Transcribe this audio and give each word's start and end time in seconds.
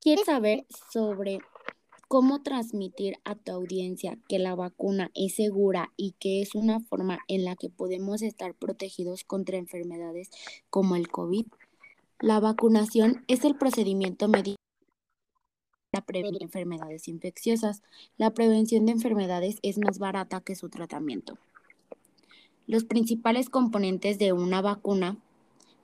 ¿Quieres 0.00 0.26
saber 0.26 0.66
sobre 0.92 1.40
cómo 2.06 2.42
transmitir 2.42 3.16
a 3.24 3.34
tu 3.34 3.50
audiencia 3.50 4.18
que 4.28 4.38
la 4.38 4.54
vacuna 4.54 5.10
es 5.14 5.34
segura 5.34 5.92
y 5.96 6.12
que 6.20 6.42
es 6.42 6.54
una 6.54 6.78
forma 6.78 7.18
en 7.26 7.44
la 7.44 7.56
que 7.56 7.70
podemos 7.70 8.22
estar 8.22 8.54
protegidos 8.54 9.24
contra 9.24 9.56
enfermedades 9.56 10.30
como 10.70 10.94
el 10.94 11.08
COVID? 11.08 11.46
La 12.20 12.40
vacunación 12.40 13.24
es 13.26 13.44
el 13.44 13.56
procedimiento 13.56 14.28
médico 14.28 14.56
para 15.90 16.06
prevenir 16.06 16.42
enfermedades 16.42 17.08
infecciosas. 17.08 17.82
La 18.16 18.30
prevención 18.30 18.86
de 18.86 18.92
enfermedades 18.92 19.58
es 19.62 19.78
más 19.78 19.98
barata 19.98 20.40
que 20.40 20.54
su 20.54 20.68
tratamiento. 20.68 21.36
Los 22.66 22.84
principales 22.84 23.50
componentes 23.50 24.18
de 24.18 24.32
una 24.32 24.62
vacuna 24.62 25.16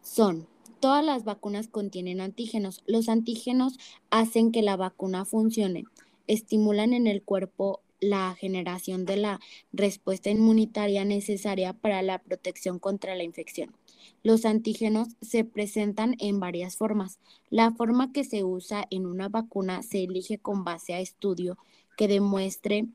son 0.00 0.46
Todas 0.82 1.04
las 1.04 1.22
vacunas 1.22 1.68
contienen 1.68 2.20
antígenos. 2.20 2.82
Los 2.88 3.08
antígenos 3.08 3.78
hacen 4.10 4.50
que 4.50 4.62
la 4.62 4.76
vacuna 4.76 5.24
funcione, 5.24 5.84
estimulan 6.26 6.92
en 6.92 7.06
el 7.06 7.22
cuerpo 7.22 7.82
la 8.00 8.34
generación 8.34 9.04
de 9.04 9.16
la 9.16 9.38
respuesta 9.72 10.30
inmunitaria 10.30 11.04
necesaria 11.04 11.72
para 11.72 12.02
la 12.02 12.18
protección 12.18 12.80
contra 12.80 13.14
la 13.14 13.22
infección. 13.22 13.76
Los 14.24 14.44
antígenos 14.44 15.06
se 15.20 15.44
presentan 15.44 16.16
en 16.18 16.40
varias 16.40 16.74
formas. 16.74 17.20
La 17.48 17.70
forma 17.70 18.10
que 18.10 18.24
se 18.24 18.42
usa 18.42 18.84
en 18.90 19.06
una 19.06 19.28
vacuna 19.28 19.84
se 19.84 20.02
elige 20.02 20.38
con 20.38 20.64
base 20.64 20.94
a 20.94 20.98
estudio 20.98 21.58
que 21.96 22.08
demuestre 22.08 22.88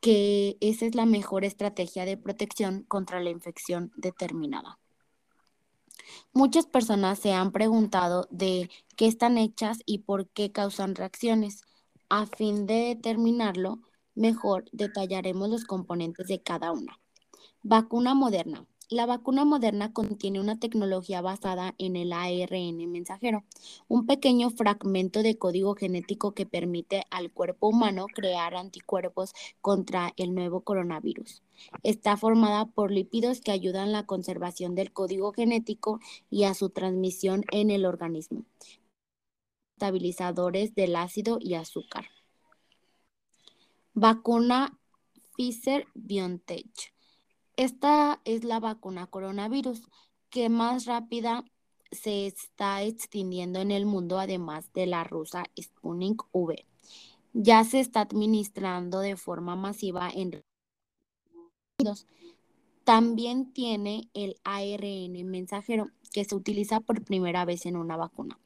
que 0.00 0.58
esa 0.60 0.86
es 0.86 0.94
la 0.94 1.06
mejor 1.06 1.44
estrategia 1.44 2.04
de 2.04 2.16
protección 2.16 2.84
contra 2.84 3.18
la 3.18 3.30
infección 3.30 3.90
determinada. 3.96 4.78
Muchas 6.32 6.66
personas 6.66 7.18
se 7.18 7.32
han 7.32 7.52
preguntado 7.52 8.28
de 8.30 8.70
qué 8.96 9.06
están 9.06 9.38
hechas 9.38 9.78
y 9.86 9.98
por 9.98 10.28
qué 10.28 10.52
causan 10.52 10.94
reacciones. 10.94 11.62
A 12.08 12.26
fin 12.26 12.66
de 12.66 12.94
determinarlo, 12.94 13.80
mejor 14.14 14.64
detallaremos 14.72 15.48
los 15.48 15.64
componentes 15.64 16.26
de 16.28 16.42
cada 16.42 16.72
una. 16.72 17.00
Vacuna 17.62 18.14
moderna. 18.14 18.66
La 18.88 19.04
vacuna 19.04 19.44
moderna 19.44 19.92
contiene 19.92 20.38
una 20.38 20.60
tecnología 20.60 21.20
basada 21.20 21.74
en 21.76 21.96
el 21.96 22.12
ARN 22.12 22.88
mensajero, 22.88 23.42
un 23.88 24.06
pequeño 24.06 24.50
fragmento 24.50 25.24
de 25.24 25.36
código 25.36 25.74
genético 25.74 26.34
que 26.34 26.46
permite 26.46 27.02
al 27.10 27.32
cuerpo 27.32 27.66
humano 27.66 28.06
crear 28.06 28.54
anticuerpos 28.54 29.34
contra 29.60 30.12
el 30.16 30.36
nuevo 30.36 30.60
coronavirus. 30.60 31.42
Está 31.82 32.16
formada 32.16 32.66
por 32.66 32.92
lípidos 32.92 33.40
que 33.40 33.50
ayudan 33.50 33.88
a 33.88 33.92
la 33.92 34.06
conservación 34.06 34.76
del 34.76 34.92
código 34.92 35.32
genético 35.32 35.98
y 36.30 36.44
a 36.44 36.54
su 36.54 36.70
transmisión 36.70 37.42
en 37.50 37.70
el 37.70 37.86
organismo. 37.86 38.44
Estabilizadores 39.74 40.76
del 40.76 40.94
ácido 40.94 41.38
y 41.40 41.54
azúcar. 41.54 42.06
Vacuna 43.94 44.78
Pfizer 45.36 45.88
BioNTech 45.94 46.95
esta 47.56 48.20
es 48.24 48.44
la 48.44 48.60
vacuna 48.60 49.06
coronavirus 49.06 49.82
que 50.30 50.48
más 50.48 50.84
rápida 50.84 51.44
se 51.90 52.26
está 52.26 52.82
extendiendo 52.82 53.60
en 53.60 53.70
el 53.70 53.86
mundo, 53.86 54.18
además 54.18 54.72
de 54.74 54.86
la 54.86 55.04
rusa 55.04 55.44
Sputnik 55.60 56.22
V. 56.32 56.66
Ya 57.32 57.64
se 57.64 57.80
está 57.80 58.02
administrando 58.02 59.00
de 59.00 59.16
forma 59.16 59.56
masiva 59.56 60.10
en 60.10 60.42
Unidos. 61.78 62.06
También 62.84 63.52
tiene 63.52 64.08
el 64.14 64.36
ARN 64.44 65.12
mensajero 65.24 65.90
que 66.12 66.24
se 66.24 66.34
utiliza 66.34 66.80
por 66.80 67.04
primera 67.04 67.44
vez 67.44 67.66
en 67.66 67.76
una 67.76 67.96
vacuna. 67.96 68.38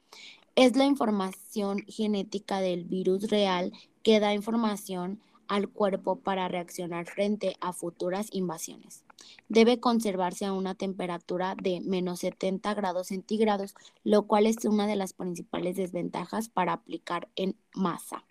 Es 0.55 0.75
la 0.75 0.85
información 0.85 1.85
genética 1.87 2.59
del 2.59 2.83
virus 2.83 3.29
real 3.29 3.71
que 4.03 4.19
da 4.19 4.33
información 4.33 5.21
al 5.51 5.67
cuerpo 5.67 6.15
para 6.15 6.47
reaccionar 6.47 7.05
frente 7.05 7.57
a 7.59 7.73
futuras 7.73 8.29
invasiones. 8.31 9.03
Debe 9.49 9.81
conservarse 9.81 10.45
a 10.45 10.53
una 10.53 10.75
temperatura 10.75 11.55
de 11.61 11.81
menos 11.81 12.21
70 12.21 12.73
grados 12.73 13.07
centígrados, 13.07 13.75
lo 14.05 14.27
cual 14.27 14.45
es 14.45 14.63
una 14.63 14.87
de 14.87 14.95
las 14.95 15.11
principales 15.11 15.75
desventajas 15.75 16.47
para 16.47 16.71
aplicar 16.71 17.27
en 17.35 17.57
masa. 17.75 18.23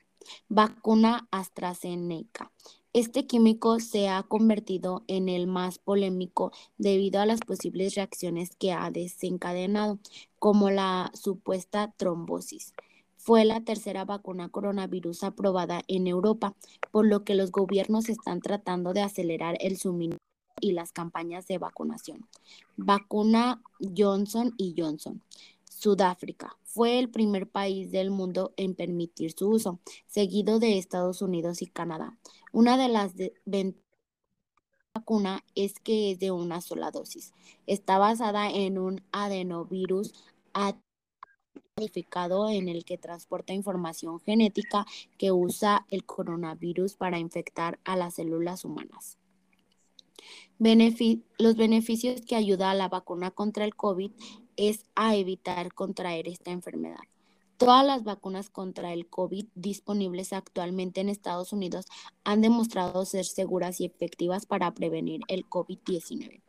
Vacuna 0.49 1.28
AstraZeneca. 1.31 2.53
Este 2.94 3.27
químico 3.27 3.81
se 3.81 4.09
ha 4.09 4.23
convertido 4.23 5.05
en 5.06 5.28
el 5.28 5.47
más 5.47 5.78
polémico 5.78 6.53
debido 6.78 7.21
a 7.21 7.27
las 7.27 7.41
posibles 7.41 7.97
reacciones 7.97 8.56
que 8.56 8.73
ha 8.73 8.91
desencadenado, 8.91 9.99
como 10.39 10.71
la 10.71 11.12
supuesta 11.12 11.93
trombosis 11.99 12.73
fue 13.22 13.44
la 13.44 13.60
tercera 13.60 14.06
vacuna 14.06 14.48
coronavirus 14.48 15.25
aprobada 15.25 15.82
en 15.88 16.06
Europa, 16.06 16.54
por 16.91 17.06
lo 17.06 17.22
que 17.22 17.34
los 17.34 17.53
gobiernos 17.53 18.08
están 18.08 18.41
tratando 18.41 18.94
de 18.94 19.03
acelerar 19.03 19.58
el 19.60 19.76
suministro 19.76 20.25
y 20.60 20.72
las 20.72 20.92
campañas 20.92 21.47
de 21.47 21.58
vacunación. 21.58 22.26
Vacuna 22.76 23.62
Johnson 23.97 24.54
y 24.56 24.75
Johnson. 24.76 25.22
Sudáfrica 25.64 26.56
fue 26.64 26.98
el 26.98 27.10
primer 27.10 27.48
país 27.48 27.91
del 27.91 28.10
mundo 28.10 28.54
en 28.56 28.75
permitir 28.75 29.32
su 29.32 29.50
uso, 29.50 29.81
seguido 30.06 30.58
de 30.58 30.78
Estados 30.78 31.20
Unidos 31.20 31.60
y 31.60 31.66
Canadá. 31.66 32.19
Una 32.52 32.78
de 32.78 32.88
las 32.88 33.12
ventajas 33.44 33.84
la 34.94 35.00
vacuna 35.00 35.44
es 35.54 35.75
que 35.78 36.10
es 36.10 36.19
de 36.19 36.32
una 36.32 36.60
sola 36.60 36.91
dosis. 36.91 37.32
Está 37.66 37.98
basada 37.98 38.50
en 38.50 38.76
un 38.76 39.02
adenovirus 39.12 40.12
en 42.50 42.69
el 42.69 42.84
que 42.84 42.99
transporta 42.99 43.53
información 43.53 44.21
genética 44.21 44.87
que 45.16 45.33
usa 45.33 45.87
el 45.91 46.05
coronavirus 46.05 46.94
para 46.94 47.19
infectar 47.19 47.78
a 47.84 47.97
las 47.97 48.15
células 48.15 48.65
humanas. 48.65 49.19
los 51.38 51.56
beneficios 51.56 52.21
que 52.21 52.37
ayuda 52.37 52.71
a 52.71 52.75
la 52.75 52.88
vacuna 52.88 53.31
contra 53.31 53.65
el 53.65 53.75
COVID 53.75 54.12
es 54.56 54.84
a 54.94 55.16
evitar 55.16 55.72
contraer 55.72 56.28
esta 56.28 56.50
enfermedad. 56.50 57.00
Todas 57.56 57.84
las 57.84 58.05
vacunas 58.05 58.49
contra 58.50 58.93
el 58.93 59.06
COVID 59.06 59.47
disponibles 59.55 60.32
actualmente 60.32 61.00
en 61.00 61.09
Estados 61.09 61.53
Unidos 61.53 61.87
han 62.25 62.41
demostrado 62.41 63.05
ser 63.05 63.25
seguras 63.25 63.81
y 63.81 63.87
efectivas 63.87 64.47
para 64.47 64.72
prevenir 64.72 65.21
el 65.28 65.47
COVID-19. 65.47 66.43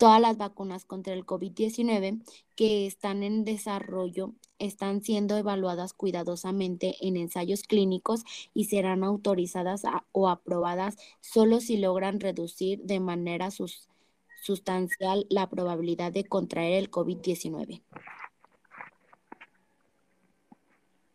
Todas 0.00 0.18
las 0.18 0.38
vacunas 0.38 0.86
contra 0.86 1.12
el 1.12 1.26
COVID-19 1.26 2.22
que 2.56 2.86
están 2.86 3.22
en 3.22 3.44
desarrollo 3.44 4.32
están 4.58 5.02
siendo 5.02 5.36
evaluadas 5.36 5.92
cuidadosamente 5.92 6.94
en 7.02 7.18
ensayos 7.18 7.64
clínicos 7.64 8.24
y 8.54 8.64
serán 8.64 9.04
autorizadas 9.04 9.82
o 10.12 10.30
aprobadas 10.30 10.96
solo 11.20 11.60
si 11.60 11.76
logran 11.76 12.18
reducir 12.18 12.80
de 12.80 12.98
manera 12.98 13.50
sustancial 14.42 15.26
la 15.28 15.50
probabilidad 15.50 16.12
de 16.12 16.24
contraer 16.24 16.78
el 16.78 16.90
COVID-19. 16.90 17.82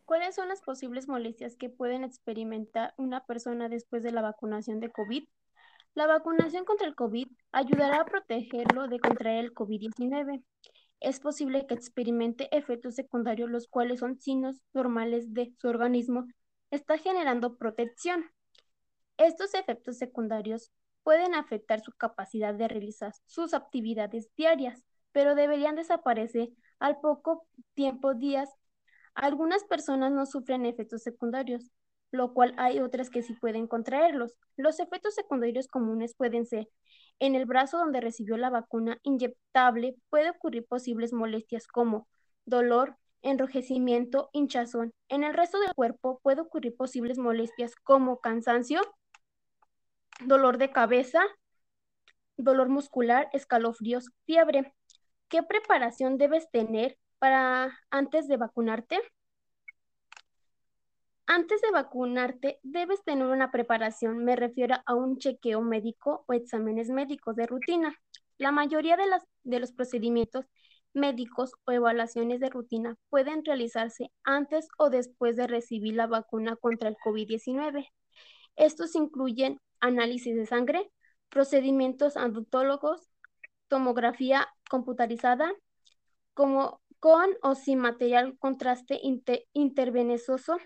¿Cuáles 0.04 0.36
son 0.36 0.46
las 0.46 0.62
posibles 0.62 1.08
molestias 1.08 1.56
que 1.56 1.70
pueden 1.70 2.04
experimentar 2.04 2.94
una 2.98 3.26
persona 3.26 3.68
después 3.68 4.04
de 4.04 4.12
la 4.12 4.22
vacunación 4.22 4.78
de 4.78 4.92
COVID? 4.92 5.24
La 5.96 6.06
vacunación 6.06 6.66
contra 6.66 6.86
el 6.86 6.94
COVID 6.94 7.26
ayudará 7.52 8.02
a 8.02 8.04
protegerlo 8.04 8.86
de 8.86 9.00
contraer 9.00 9.46
el 9.46 9.54
COVID-19 9.54 10.44
es 11.00 11.20
posible 11.20 11.66
que 11.66 11.72
experimente 11.72 12.54
efectos 12.54 12.96
secundarios, 12.96 13.48
los 13.48 13.66
cuales 13.66 14.00
son 14.00 14.20
signos 14.20 14.60
normales 14.74 15.32
de 15.32 15.54
su 15.58 15.68
organismo 15.68 16.26
está 16.70 16.98
generando 16.98 17.56
protección. 17.56 18.26
Estos 19.16 19.54
efectos 19.54 19.96
secundarios 19.96 20.70
pueden 21.02 21.34
afectar 21.34 21.80
su 21.80 21.92
capacidad 21.92 22.52
de 22.52 22.68
realizar 22.68 23.14
sus 23.24 23.54
actividades 23.54 24.28
diarias, 24.36 24.84
pero 25.12 25.34
deberían 25.34 25.76
desaparecer 25.76 26.50
al 26.78 27.00
poco 27.00 27.46
tiempo 27.72 28.12
días. 28.12 28.50
Algunas 29.14 29.64
personas 29.64 30.12
no 30.12 30.26
sufren 30.26 30.66
efectos 30.66 31.02
secundarios, 31.02 31.70
lo 32.16 32.34
cual 32.34 32.54
hay 32.58 32.80
otras 32.80 33.10
que 33.10 33.22
sí 33.22 33.34
pueden 33.34 33.66
contraerlos. 33.66 34.34
Los 34.56 34.80
efectos 34.80 35.14
secundarios 35.14 35.68
comunes 35.68 36.14
pueden 36.16 36.46
ser 36.46 36.68
en 37.18 37.34
el 37.34 37.46
brazo 37.46 37.78
donde 37.78 38.00
recibió 38.00 38.36
la 38.36 38.50
vacuna 38.50 38.98
inyectable 39.02 39.96
puede 40.10 40.30
ocurrir 40.30 40.66
posibles 40.66 41.12
molestias 41.12 41.66
como 41.66 42.08
dolor, 42.44 42.96
enrojecimiento, 43.22 44.28
hinchazón. 44.32 44.92
En 45.08 45.24
el 45.24 45.34
resto 45.34 45.58
del 45.60 45.74
cuerpo 45.74 46.20
puede 46.22 46.42
ocurrir 46.42 46.76
posibles 46.76 47.18
molestias 47.18 47.74
como 47.74 48.20
cansancio, 48.20 48.80
dolor 50.24 50.58
de 50.58 50.70
cabeza, 50.70 51.22
dolor 52.36 52.68
muscular, 52.68 53.28
escalofríos, 53.32 54.10
fiebre. 54.24 54.74
¿Qué 55.28 55.42
preparación 55.42 56.18
debes 56.18 56.50
tener 56.50 56.98
para 57.18 57.78
antes 57.90 58.28
de 58.28 58.36
vacunarte? 58.36 59.00
Antes 61.28 61.60
de 61.60 61.72
vacunarte, 61.72 62.60
debes 62.62 63.02
tener 63.02 63.26
una 63.26 63.50
preparación. 63.50 64.24
Me 64.24 64.36
refiero 64.36 64.76
a 64.86 64.94
un 64.94 65.18
chequeo 65.18 65.60
médico 65.60 66.24
o 66.28 66.32
exámenes 66.32 66.88
médicos 66.88 67.34
de 67.34 67.46
rutina. 67.46 67.96
La 68.38 68.52
mayoría 68.52 68.96
de, 68.96 69.58
los 69.58 69.72
procedimientos 69.72 70.46
médicos 70.92 71.52
o 71.64 71.72
evaluaciones 71.72 72.38
de 72.38 72.48
rutina 72.48 72.96
pueden 73.10 73.44
realizarse 73.44 74.12
antes 74.22 74.68
o 74.78 74.88
después 74.88 75.34
de 75.36 75.48
recibir 75.48 75.94
la 75.94 76.06
vacuna 76.06 76.54
contra 76.54 76.88
el 76.88 76.96
COVID-19. 76.96 77.88
Estos 78.54 78.94
incluyen 78.94 79.60
análisis 79.80 80.36
de 80.36 80.46
sangre, 80.46 80.90
procedimientos 81.28 82.16
odontólogos, 82.16 83.10
tomografía 83.66 84.48
computarizada, 84.70 85.52
como 86.34 86.80
con 87.00 87.30
o 87.42 87.56
sin 87.56 87.80
material 87.80 88.38
contraste 88.38 89.00
intervenenoso, 89.52 90.58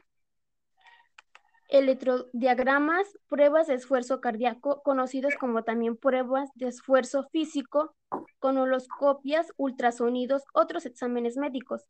electrodiagramas, 1.71 3.07
pruebas 3.29 3.69
de 3.69 3.75
esfuerzo 3.75 4.21
cardíaco, 4.21 4.83
conocidos 4.83 5.35
como 5.37 5.63
también 5.63 5.97
pruebas 5.97 6.51
de 6.55 6.67
esfuerzo 6.69 7.29
físico, 7.31 7.95
conoloscopias, 8.41 9.53
ultrasonidos, 9.57 10.43
otros 10.53 10.85
exámenes 10.85 11.37
médicos. 11.37 11.87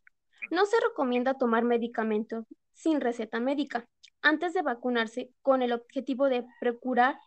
No 0.51 0.67
se 0.67 0.77
recomienda 0.81 1.35
tomar 1.35 1.65
medicamentos 1.65 2.45
sin 2.75 3.01
receta 3.01 3.41
médica 3.41 3.87
antes 4.23 4.53
de 4.53 4.63
vacunarse 4.63 5.31
con 5.43 5.63
el 5.63 5.73
objetivo 5.73 6.29
de 6.29 6.47
procurar 6.61 7.19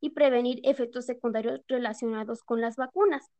y 0.00 0.10
prevenir 0.10 0.60
efectos 0.64 1.06
secundarios 1.06 1.60
relacionados 1.68 2.42
con 2.42 2.60
las 2.60 2.76
vacunas. 2.76 3.30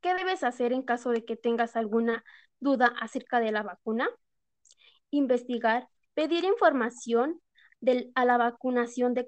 ¿Qué 0.00 0.14
debes 0.14 0.42
hacer 0.44 0.72
en 0.72 0.82
caso 0.82 1.10
de 1.10 1.24
que 1.24 1.36
tengas 1.36 1.76
alguna 1.76 2.24
duda 2.58 2.92
acerca 3.00 3.40
de 3.40 3.52
la 3.52 3.62
vacuna? 3.62 4.08
Investigar, 5.10 5.88
pedir 6.14 6.44
información 6.44 7.40
a 8.14 8.24
la 8.24 8.36
vacunación 8.36 9.14
de, 9.14 9.26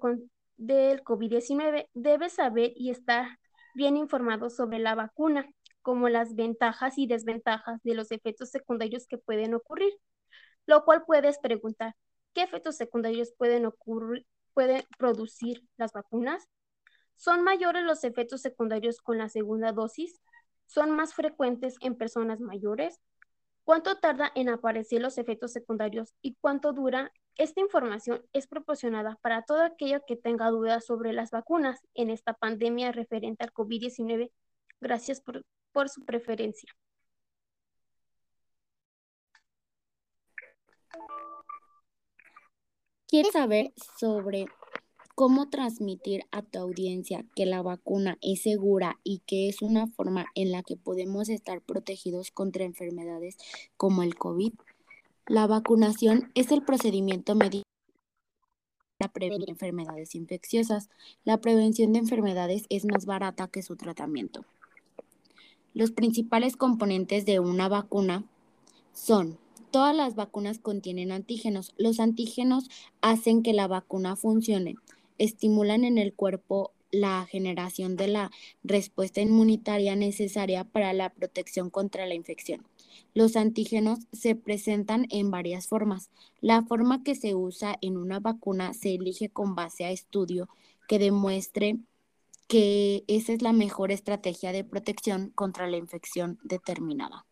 del 0.56 1.02
COVID-19. 1.02 1.88
Debes 1.94 2.34
saber 2.34 2.72
y 2.76 2.90
estar 2.90 3.38
bien 3.74 3.96
informado 3.96 4.50
sobre 4.50 4.78
la 4.78 4.94
vacuna, 4.94 5.46
como 5.80 6.08
las 6.08 6.34
ventajas 6.34 6.98
y 6.98 7.06
desventajas 7.06 7.80
de 7.82 7.94
los 7.94 8.12
efectos 8.12 8.50
secundarios 8.50 9.06
que 9.06 9.18
pueden 9.18 9.54
ocurrir, 9.54 9.92
lo 10.66 10.84
cual 10.84 11.04
puedes 11.06 11.38
preguntar, 11.38 11.94
¿qué 12.34 12.42
efectos 12.42 12.76
secundarios 12.76 13.32
pueden 13.36 13.66
ocurrir, 13.66 14.26
pueden 14.54 14.84
producir 14.98 15.62
las 15.76 15.92
vacunas? 15.92 16.46
¿Son 17.16 17.42
mayores 17.42 17.84
los 17.84 18.04
efectos 18.04 18.40
secundarios 18.40 19.00
con 19.00 19.18
la 19.18 19.28
segunda 19.28 19.72
dosis? 19.72 20.20
¿Son 20.66 20.90
más 20.90 21.14
frecuentes 21.14 21.76
en 21.80 21.96
personas 21.96 22.40
mayores? 22.40 23.00
¿Cuánto 23.64 23.98
tarda 23.98 24.30
en 24.34 24.48
aparecer 24.48 25.00
los 25.00 25.18
efectos 25.18 25.52
secundarios 25.52 26.14
y 26.20 26.36
cuánto 26.40 26.72
dura? 26.72 27.12
Esta 27.36 27.60
información 27.60 28.22
es 28.32 28.46
proporcionada 28.46 29.18
para 29.22 29.42
todo 29.42 29.62
aquello 29.62 30.00
que 30.06 30.16
tenga 30.16 30.50
dudas 30.50 30.84
sobre 30.84 31.12
las 31.12 31.30
vacunas 31.30 31.80
en 31.94 32.10
esta 32.10 32.34
pandemia 32.34 32.92
referente 32.92 33.44
al 33.44 33.52
COVID-19. 33.52 34.30
Gracias 34.80 35.20
por, 35.20 35.44
por 35.72 35.88
su 35.88 36.04
preferencia. 36.04 36.70
¿Quieres 43.08 43.32
saber 43.32 43.72
sobre 43.98 44.46
cómo 45.14 45.48
transmitir 45.50 46.24
a 46.30 46.42
tu 46.42 46.58
audiencia 46.58 47.24
que 47.36 47.46
la 47.46 47.62
vacuna 47.62 48.18
es 48.22 48.42
segura 48.42 48.98
y 49.04 49.20
que 49.26 49.48
es 49.48 49.62
una 49.62 49.86
forma 49.86 50.26
en 50.34 50.50
la 50.50 50.62
que 50.62 50.76
podemos 50.76 51.28
estar 51.28 51.60
protegidos 51.60 52.30
contra 52.30 52.64
enfermedades 52.64 53.36
como 53.76 54.02
el 54.02 54.16
COVID. 54.16 54.54
La 55.26 55.46
vacunación 55.46 56.30
es 56.34 56.50
el 56.50 56.62
procedimiento 56.62 57.34
médico 57.34 57.64
para 58.98 59.12
prevenir 59.12 59.50
enfermedades 59.50 60.14
infecciosas. 60.14 60.88
La 61.24 61.40
prevención 61.40 61.92
de 61.92 62.00
enfermedades 62.00 62.64
es 62.70 62.84
más 62.84 63.06
barata 63.06 63.48
que 63.48 63.62
su 63.62 63.76
tratamiento. 63.76 64.44
Los 65.74 65.92
principales 65.92 66.56
componentes 66.56 67.24
de 67.24 67.40
una 67.40 67.68
vacuna 67.68 68.24
son 68.92 69.38
Todas 69.72 69.96
las 69.96 70.14
vacunas 70.14 70.58
contienen 70.58 71.12
antígenos. 71.12 71.72
Los 71.78 71.98
antígenos 71.98 72.68
hacen 73.00 73.42
que 73.42 73.54
la 73.54 73.68
vacuna 73.68 74.16
funcione 74.16 74.74
estimulan 75.16 75.84
en 75.84 75.96
el 75.96 76.12
cuerpo 76.12 76.72
la 76.90 77.24
generación 77.24 77.96
de 77.96 78.08
la 78.08 78.30
respuesta 78.62 79.22
inmunitaria 79.22 79.96
necesaria 79.96 80.64
para 80.64 80.92
la 80.92 81.08
protección 81.08 81.70
contra 81.70 82.04
la 82.04 82.12
infección. 82.12 82.66
Los 83.14 83.36
antígenos 83.36 84.00
se 84.12 84.34
presentan 84.34 85.06
en 85.10 85.30
varias 85.30 85.66
formas. 85.66 86.10
La 86.40 86.62
forma 86.62 87.02
que 87.02 87.14
se 87.14 87.34
usa 87.34 87.76
en 87.80 87.96
una 87.96 88.20
vacuna 88.20 88.74
se 88.74 88.94
elige 88.94 89.28
con 89.28 89.54
base 89.54 89.84
a 89.84 89.90
estudio 89.90 90.48
que 90.88 90.98
demuestre 90.98 91.78
que 92.48 93.04
esa 93.06 93.32
es 93.32 93.42
la 93.42 93.52
mejor 93.52 93.92
estrategia 93.92 94.52
de 94.52 94.64
protección 94.64 95.30
contra 95.30 95.66
la 95.68 95.78
infección 95.78 96.38
determinada. 96.42 97.24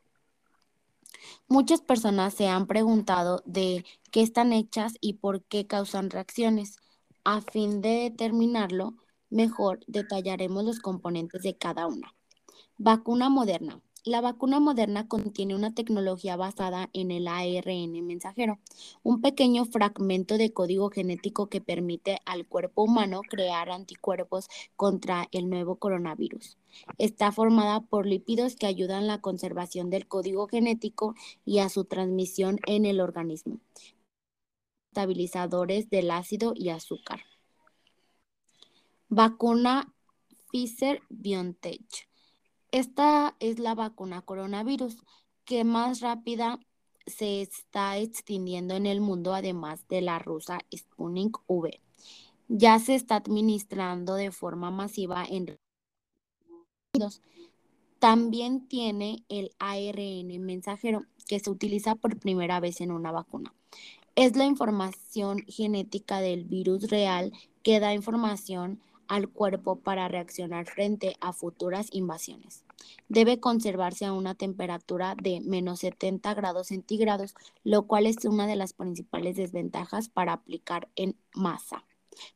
Muchas 1.49 1.81
personas 1.81 2.35
se 2.35 2.49
han 2.49 2.67
preguntado 2.67 3.43
de 3.45 3.85
qué 4.11 4.23
están 4.23 4.53
hechas 4.53 4.95
y 5.01 5.15
por 5.15 5.43
qué 5.43 5.67
causan 5.67 6.11
reacciones. 6.11 6.77
A 7.25 7.43
fin 7.43 7.83
de 7.83 8.11
determinarlo, 8.11 8.95
mejor 9.29 9.81
detallaremos 9.87 10.65
los 10.65 10.81
componentes 10.81 11.43
de 11.43 11.57
cada 11.57 11.87
una. 11.87 12.15
Vacuna 12.79 13.29
moderna. 13.29 13.81
La 14.05 14.21
vacuna 14.21 14.61
moderna 14.61 15.09
contiene 15.09 15.55
una 15.55 15.75
tecnología 15.75 16.37
basada 16.37 16.89
en 16.93 17.11
el 17.11 17.29
ARN 17.29 18.07
mensajero, 18.07 18.59
un 19.03 19.21
pequeño 19.21 19.67
fragmento 19.67 20.39
de 20.39 20.53
código 20.53 20.91
genético 20.91 21.49
que 21.49 21.61
permite 21.61 22.19
al 22.25 22.47
cuerpo 22.47 22.85
humano 22.85 23.21
crear 23.29 23.71
anticuerpos 23.71 24.49
contra 24.77 25.29
el 25.33 25.51
nuevo 25.51 25.77
coronavirus. 25.77 26.57
Está 26.99 27.31
formada 27.31 27.81
por 27.81 28.07
lípidos 28.07 28.57
que 28.57 28.67
ayudan 28.67 29.05
a 29.05 29.07
la 29.07 29.21
conservación 29.21 29.91
del 29.91 30.09
código 30.09 30.49
genético 30.49 31.15
y 31.45 31.59
a 31.59 31.69
su 31.69 31.85
transmisión 31.85 32.59
en 32.67 32.87
el 32.87 33.01
organismo 33.01 33.61
estabilizadores 34.91 35.89
del 35.89 36.11
ácido 36.11 36.53
y 36.57 36.71
azúcar. 36.71 37.21
Vacuna 39.09 39.95
Pfizer 40.51 41.03
BioNTech. 41.09 42.10
Esta 42.73 43.37
es 43.41 43.59
la 43.59 43.75
vacuna 43.75 44.23
coronavirus 44.23 45.03
que 45.45 45.65
más 45.65 46.01
rápida 46.01 46.61
se 47.07 47.43
está 47.43 47.99
extendiendo 47.99 48.75
en 48.75 48.87
el 48.87 49.01
mundo, 49.01 49.35
además 49.35 49.87
de 49.89 50.01
la 50.01 50.19
rusa 50.19 50.61
Sputnik 50.75 51.39
V. 51.47 51.81
Ya 52.49 52.79
se 52.79 52.95
está 52.95 53.17
administrando 53.17 54.15
de 54.15 54.31
forma 54.31 54.71
masiva 54.71 55.25
en 55.25 55.57
Unidos. 56.95 57.23
También 57.99 58.67
tiene 58.67 59.25
el 59.29 59.53
ARN 59.59 60.39
mensajero 60.41 61.05
que 61.27 61.39
se 61.39 61.51
utiliza 61.51 61.95
por 61.95 62.19
primera 62.19 62.61
vez 62.61 62.81
en 62.81 62.91
una 62.93 63.13
vacuna 63.13 63.53
es 64.17 64.37
la 64.37 64.45
información 64.45 65.45
genética 65.47 66.21
del 66.21 66.45
virus 66.45 66.91
real 66.91 67.33
que 67.63 67.81
da 67.81 67.95
información 67.95 68.81
al 69.11 69.29
cuerpo 69.29 69.81
para 69.81 70.07
reaccionar 70.07 70.67
frente 70.67 71.17
a 71.21 71.33
futuras 71.33 71.89
invasiones. 71.91 72.65
Debe 73.09 73.41
conservarse 73.41 74.05
a 74.05 74.13
una 74.13 74.37
temperatura 74.37 75.17
de 75.21 75.41
menos 75.41 75.81
70 75.81 76.33
grados 76.35 76.69
centígrados, 76.69 77.35
lo 77.65 77.89
cual 77.89 78.07
es 78.07 78.25
una 78.25 78.47
de 78.47 78.55
las 78.55 78.73
principales 78.73 79.35
desventajas 79.35 80.09
para 80.09 80.33
aplicar 80.33 80.89
en 80.95 81.17
masa. 81.35 81.85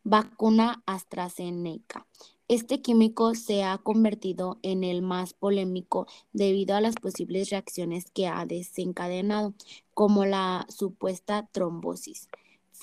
Vacuna 0.02 0.82
AstraZeneca. 0.84 2.08
Este 2.48 2.82
químico 2.82 3.36
se 3.36 3.62
ha 3.62 3.78
convertido 3.78 4.58
en 4.62 4.82
el 4.82 5.00
más 5.00 5.32
polémico 5.32 6.08
debido 6.32 6.74
a 6.74 6.80
las 6.80 6.96
posibles 6.96 7.50
reacciones 7.50 8.10
que 8.10 8.26
ha 8.26 8.44
desencadenado, 8.46 9.54
como 9.94 10.24
la 10.24 10.66
supuesta 10.68 11.48
trombosis. 11.52 12.28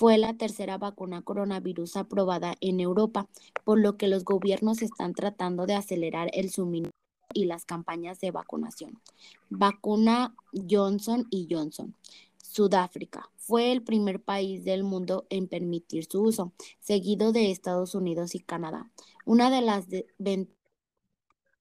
Fue 0.02 0.18
la 0.18 0.34
tercera 0.34 0.78
vacuna 0.78 1.22
coronavirus 1.22 1.94
aprobada 1.96 2.56
en 2.60 2.80
Europa, 2.80 3.28
por 3.62 3.78
lo 3.78 3.96
que 3.96 4.08
los 4.08 4.24
gobiernos 4.24 4.82
están 4.82 5.14
tratando 5.14 5.64
de 5.64 5.74
acelerar 5.74 6.28
el 6.34 6.50
suministro 6.50 6.90
y 7.32 7.44
las 7.44 7.64
campañas 7.64 8.18
de 8.18 8.32
vacunación. 8.32 9.00
Vacuna 9.48 10.34
Johnson 10.68 11.28
y 11.30 11.46
Johnson. 11.48 11.94
Sudáfrica 12.36 13.30
fue 13.36 13.70
el 13.70 13.84
primer 13.84 14.20
país 14.20 14.64
del 14.64 14.82
mundo 14.82 15.24
en 15.30 15.46
permitir 15.46 16.04
su 16.10 16.20
uso, 16.20 16.52
seguido 16.80 17.30
de 17.30 17.52
Estados 17.52 17.94
Unidos 17.94 18.34
y 18.34 18.40
Canadá. 18.40 18.90
Una 19.24 19.50
de 19.50 19.62
las 19.62 19.86
ventajas 20.18 20.18
de 20.18 20.48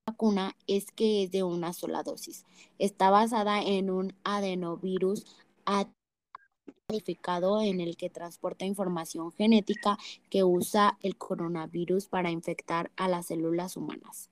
la 0.07 0.13
vacuna 0.13 0.57
es 0.65 0.87
que 0.87 1.25
es 1.25 1.29
de 1.29 1.43
una 1.43 1.73
sola 1.73 2.01
dosis. 2.01 2.43
Está 2.79 3.11
basada 3.11 3.61
en 3.61 3.91
un 3.91 4.15
adenovirus 4.23 5.27
modificado 6.91 7.61
en 7.61 7.79
el 7.79 7.95
que 7.95 8.09
transporta 8.09 8.65
información 8.65 9.31
genética 9.31 9.97
que 10.29 10.43
usa 10.43 10.97
el 11.01 11.15
coronavirus 11.15 12.07
para 12.07 12.31
infectar 12.31 12.91
a 12.97 13.07
las 13.07 13.27
células 13.27 13.77
humanas. 13.77 14.29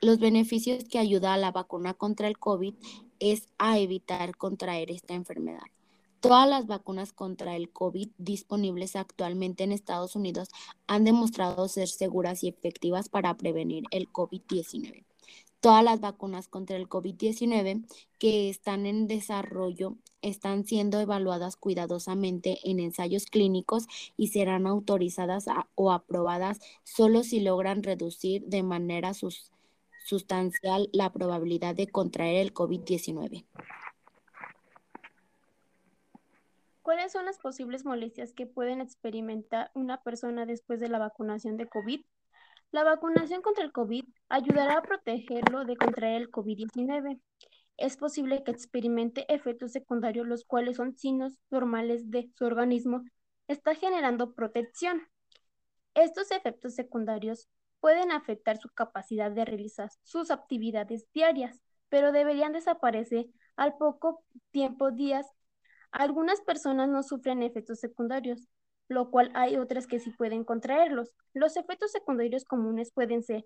los 0.00 0.18
beneficios 0.18 0.84
que 0.84 0.98
ayuda 0.98 1.34
a 1.34 1.38
la 1.38 1.52
vacuna 1.52 1.94
contra 1.94 2.26
el 2.26 2.38
COVID 2.38 2.74
es 3.20 3.48
a 3.58 3.78
evitar 3.78 4.36
contraer 4.36 4.90
esta 4.90 5.14
enfermedad. 5.14 5.62
Todas 6.18 6.48
las 6.48 6.66
vacunas 6.66 7.12
contra 7.12 7.54
el 7.56 7.70
COVID 7.70 8.10
disponibles 8.18 8.96
actualmente 8.96 9.62
en 9.62 9.70
Estados 9.70 10.16
Unidos 10.16 10.48
han 10.88 11.04
demostrado 11.04 11.68
ser 11.68 11.86
seguras 11.86 12.42
y 12.42 12.48
efectivas 12.48 13.08
para 13.08 13.36
prevenir 13.36 13.84
el 13.90 14.08
COVID-19. 14.08 15.04
Todas 15.62 15.84
las 15.84 16.00
vacunas 16.00 16.48
contra 16.48 16.74
el 16.74 16.88
COVID-19 16.88 17.84
que 18.18 18.50
están 18.50 18.84
en 18.84 19.06
desarrollo 19.06 19.94
están 20.20 20.64
siendo 20.64 20.98
evaluadas 20.98 21.54
cuidadosamente 21.54 22.58
en 22.64 22.80
ensayos 22.80 23.26
clínicos 23.26 23.86
y 24.16 24.26
serán 24.26 24.66
autorizadas 24.66 25.46
o 25.76 25.92
aprobadas 25.92 26.58
solo 26.82 27.22
si 27.22 27.38
logran 27.38 27.84
reducir 27.84 28.44
de 28.46 28.64
manera 28.64 29.12
sustancial 30.04 30.90
la 30.92 31.12
probabilidad 31.12 31.76
de 31.76 31.86
contraer 31.86 32.38
el 32.38 32.52
COVID-19. 32.52 33.44
¿Cuáles 36.82 37.12
son 37.12 37.24
las 37.24 37.38
posibles 37.38 37.84
molestias 37.84 38.32
que 38.32 38.46
pueden 38.46 38.80
experimentar 38.80 39.70
una 39.74 40.02
persona 40.02 40.44
después 40.44 40.80
de 40.80 40.88
la 40.88 40.98
vacunación 40.98 41.56
de 41.56 41.68
COVID? 41.68 42.00
La 42.72 42.84
vacunación 42.84 43.42
contra 43.42 43.64
el 43.64 43.70
COVID 43.70 44.04
ayudará 44.30 44.78
a 44.78 44.82
protegerlo 44.82 45.66
de 45.66 45.76
contraer 45.76 46.22
el 46.22 46.30
COVID-19. 46.30 47.20
Es 47.76 47.98
posible 47.98 48.42
que 48.44 48.50
experimente 48.50 49.26
efectos 49.32 49.72
secundarios, 49.72 50.26
los 50.26 50.44
cuales 50.46 50.76
son 50.76 50.96
signos 50.96 51.38
normales 51.50 52.10
de 52.10 52.30
su 52.34 52.46
organismo 52.46 53.04
está 53.46 53.74
generando 53.74 54.32
protección. 54.32 55.02
Estos 55.92 56.30
efectos 56.30 56.74
secundarios 56.74 57.46
pueden 57.80 58.10
afectar 58.10 58.56
su 58.56 58.70
capacidad 58.70 59.30
de 59.30 59.44
realizar 59.44 59.90
sus 60.02 60.30
actividades 60.30 61.04
diarias, 61.12 61.60
pero 61.90 62.10
deberían 62.10 62.54
desaparecer 62.54 63.26
al 63.56 63.76
poco 63.76 64.24
tiempo 64.50 64.92
días. 64.92 65.26
Algunas 65.90 66.40
personas 66.40 66.88
no 66.88 67.02
sufren 67.02 67.42
efectos 67.42 67.80
secundarios, 67.80 68.48
lo 68.92 69.10
cual 69.10 69.30
hay 69.34 69.56
otras 69.56 69.86
que 69.86 69.98
sí 69.98 70.10
pueden 70.10 70.44
contraerlos. 70.44 71.12
Los 71.34 71.56
efectos 71.56 71.92
secundarios 71.92 72.44
comunes 72.44 72.92
pueden 72.92 73.22
ser 73.22 73.44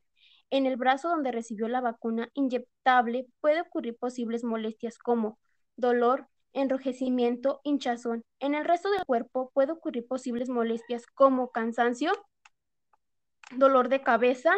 en 0.51 0.67
el 0.67 0.77
brazo 0.77 1.09
donde 1.09 1.33
recibió 1.33 1.69
la 1.69 1.81
vacuna 1.81 2.29
inyectable 2.35 3.27
puede 3.41 3.63
ocurrir 3.63 3.97
posibles 3.97 4.45
molestias 4.45 4.99
como 4.99 5.39
dolor, 5.77 6.29
enrojecimiento, 6.53 7.61
hinchazón. 7.65 8.25
En 8.41 8.55
el 8.55 8.65
resto 8.65 8.91
del 8.91 9.05
cuerpo 9.05 9.51
puede 9.53 9.73
ocurrir 9.73 10.07
posibles 10.07 10.49
molestias 10.49 11.07
como 11.07 11.51
cansancio, 11.51 12.13
dolor 13.57 13.89
de 13.89 14.03
cabeza, 14.03 14.55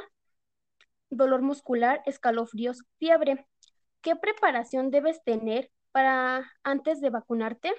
dolor 1.11 1.43
muscular, 1.43 2.03
escalofríos, 2.07 2.85
fiebre. 2.99 3.47
¿Qué 4.03 4.15
preparación 4.15 4.91
debes 4.91 5.23
tener 5.25 5.71
para 5.91 6.53
antes 6.63 7.01
de 7.01 7.11
vacunarte? 7.11 7.73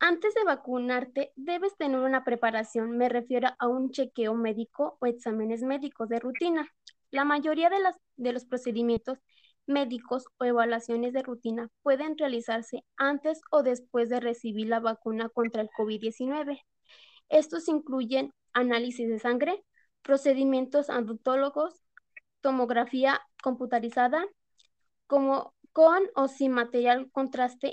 Antes 0.00 0.32
de 0.34 0.44
vacunarte, 0.44 1.32
debes 1.34 1.76
tener 1.76 1.98
una 1.98 2.22
preparación, 2.22 2.96
me 2.96 3.08
refiero 3.08 3.48
a 3.58 3.66
un 3.66 3.90
chequeo 3.90 4.34
médico 4.34 4.96
o 5.00 5.06
exámenes 5.06 5.62
médicos 5.62 6.08
de 6.08 6.20
rutina. 6.20 6.68
La 7.10 7.24
mayoría 7.24 7.68
de, 7.68 8.32
los 8.32 8.44
procedimientos 8.44 9.18
médicos 9.66 10.26
o 10.38 10.44
evaluaciones 10.44 11.12
de 11.12 11.22
rutina 11.22 11.68
pueden 11.82 12.16
realizarse 12.16 12.84
antes 12.96 13.40
o 13.50 13.64
después 13.64 14.08
de 14.08 14.20
recibir 14.20 14.68
la 14.68 14.78
vacuna 14.78 15.30
contra 15.30 15.62
el 15.62 15.70
COVID-19. 15.70 16.60
Estos 17.28 17.66
incluyen 17.66 18.32
análisis 18.52 19.08
de 19.08 19.18
sangre, 19.18 19.64
procedimientos 20.02 20.90
aduntólogos, 20.90 21.82
tomografía 22.40 23.20
computarizada, 23.42 24.24
como 25.08 25.54
con 25.72 26.04
o 26.14 26.28
sin 26.28 26.52
material 26.52 27.10
contraste 27.10 27.72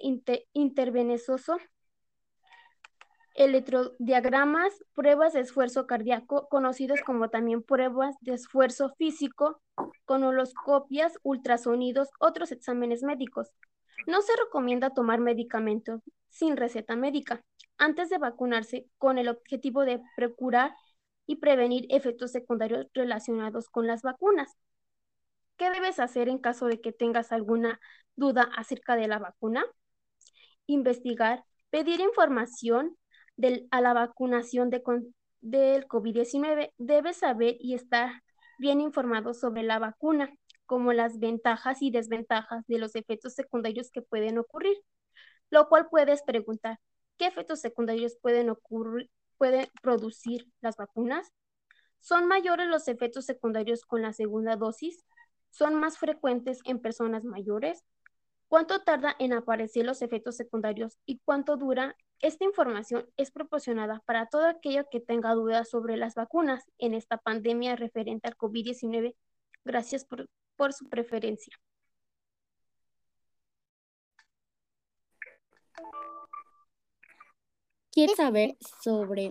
intervenenoso, 0.54 1.58
electrodiagramas, 3.36 4.74
pruebas 4.94 5.34
de 5.34 5.42
esfuerzo 5.42 5.86
cardíaco, 5.88 6.48
conocidos 6.50 7.02
como 7.06 7.30
también 7.30 7.62
pruebas 7.62 8.16
de 8.22 8.34
esfuerzo 8.34 8.94
físico, 8.98 9.62
conoloscopias, 10.06 11.20
ultrasonidos, 11.22 12.10
otros 12.20 12.52
exámenes 12.52 13.04
médicos. 13.04 13.52
No 14.08 14.22
se 14.22 14.34
recomienda 14.38 14.90
tomar 14.92 15.20
medicamentos 15.20 16.02
sin 16.30 16.56
receta 16.56 16.96
médica 16.96 17.44
antes 17.78 18.10
de 18.10 18.18
vacunarse 18.18 18.88
con 18.98 19.18
el 19.18 19.28
objetivo 19.28 19.84
de 19.84 20.02
procurar 20.16 20.74
y 21.28 21.38
prevenir 21.38 21.88
efectos 21.90 22.32
secundarios 22.32 22.88
relacionados 22.94 23.68
con 23.68 23.86
las 23.86 24.02
vacunas. 24.02 24.56
¿Qué 25.58 25.70
debes 25.72 26.00
hacer 26.00 26.30
en 26.30 26.38
caso 26.38 26.68
de 26.68 26.80
que 26.80 26.94
tengas 26.94 27.32
alguna 27.32 27.80
duda 28.16 28.50
acerca 28.56 28.96
de 28.96 29.08
la 29.08 29.20
vacuna? 29.20 29.66
Investigar, 30.68 31.44
pedir 31.70 32.00
información 32.00 32.98
a 33.72 33.82
la 33.82 33.94
vacunación 33.94 34.70
de, 34.70 34.82
del 35.42 35.88
COVID-19, 35.88 36.72
debe 36.78 37.14
saber 37.14 37.58
y 37.60 37.74
estar 37.74 38.24
bien 38.58 38.82
informado 38.82 39.34
sobre 39.34 39.64
la 39.64 39.80
vacuna, 39.80 40.30
como 40.66 40.94
las 40.94 41.20
ventajas 41.20 41.82
y 41.82 41.92
desventajas 41.92 42.64
de 42.68 42.80
los 42.80 42.96
efectos 42.96 43.34
secundarios 43.34 43.92
que 43.92 44.02
pueden 44.02 44.38
ocurrir, 44.38 44.78
lo 45.50 45.68
cual 45.68 45.88
puedes 45.90 46.24
preguntar, 46.24 46.80
¿qué 47.18 47.28
efectos 47.28 47.62
secundarios 47.62 48.18
pueden 48.22 48.50
ocurrir, 48.50 49.10
pueden 49.38 49.68
producir 49.82 50.48
las 50.62 50.76
vacunas? 50.78 51.32
¿Son 52.00 52.28
mayores 52.28 52.68
los 52.68 52.88
efectos 52.88 53.26
secundarios 53.26 53.86
con 53.86 54.02
la 54.02 54.14
segunda 54.14 54.56
dosis? 54.56 55.06
¿Son 55.50 55.76
más 55.76 55.98
frecuentes 55.98 56.60
en 56.66 56.80
personas 56.80 57.24
mayores? 57.24 57.84
¿Cuánto 58.48 58.82
tarda 58.84 59.16
en 59.20 59.34
aparecer 59.34 59.86
los 59.86 60.02
efectos 60.02 60.36
secundarios 60.36 60.98
y 61.06 61.20
cuánto 61.26 61.58
dura? 61.58 61.96
Esta 62.22 62.46
información 62.46 63.08
es 63.18 63.32
proporcionada 63.32 64.02
para 64.06 64.28
todo 64.28 64.48
aquello 64.48 64.88
que 64.90 65.00
tenga 65.00 65.34
dudas 65.34 65.70
sobre 65.70 65.98
las 65.98 66.16
vacunas 66.16 66.64
en 66.78 66.94
esta 66.94 67.18
pandemia 67.18 67.76
referente 67.76 68.28
al 68.28 68.38
COVID-19. 68.38 69.16
Gracias 69.64 70.06
por, 70.06 70.30
por 70.56 70.74
su 70.74 70.88
preferencia. 70.90 71.56
¿Quieres 77.92 78.18
saber 78.18 78.58
sobre 78.84 79.30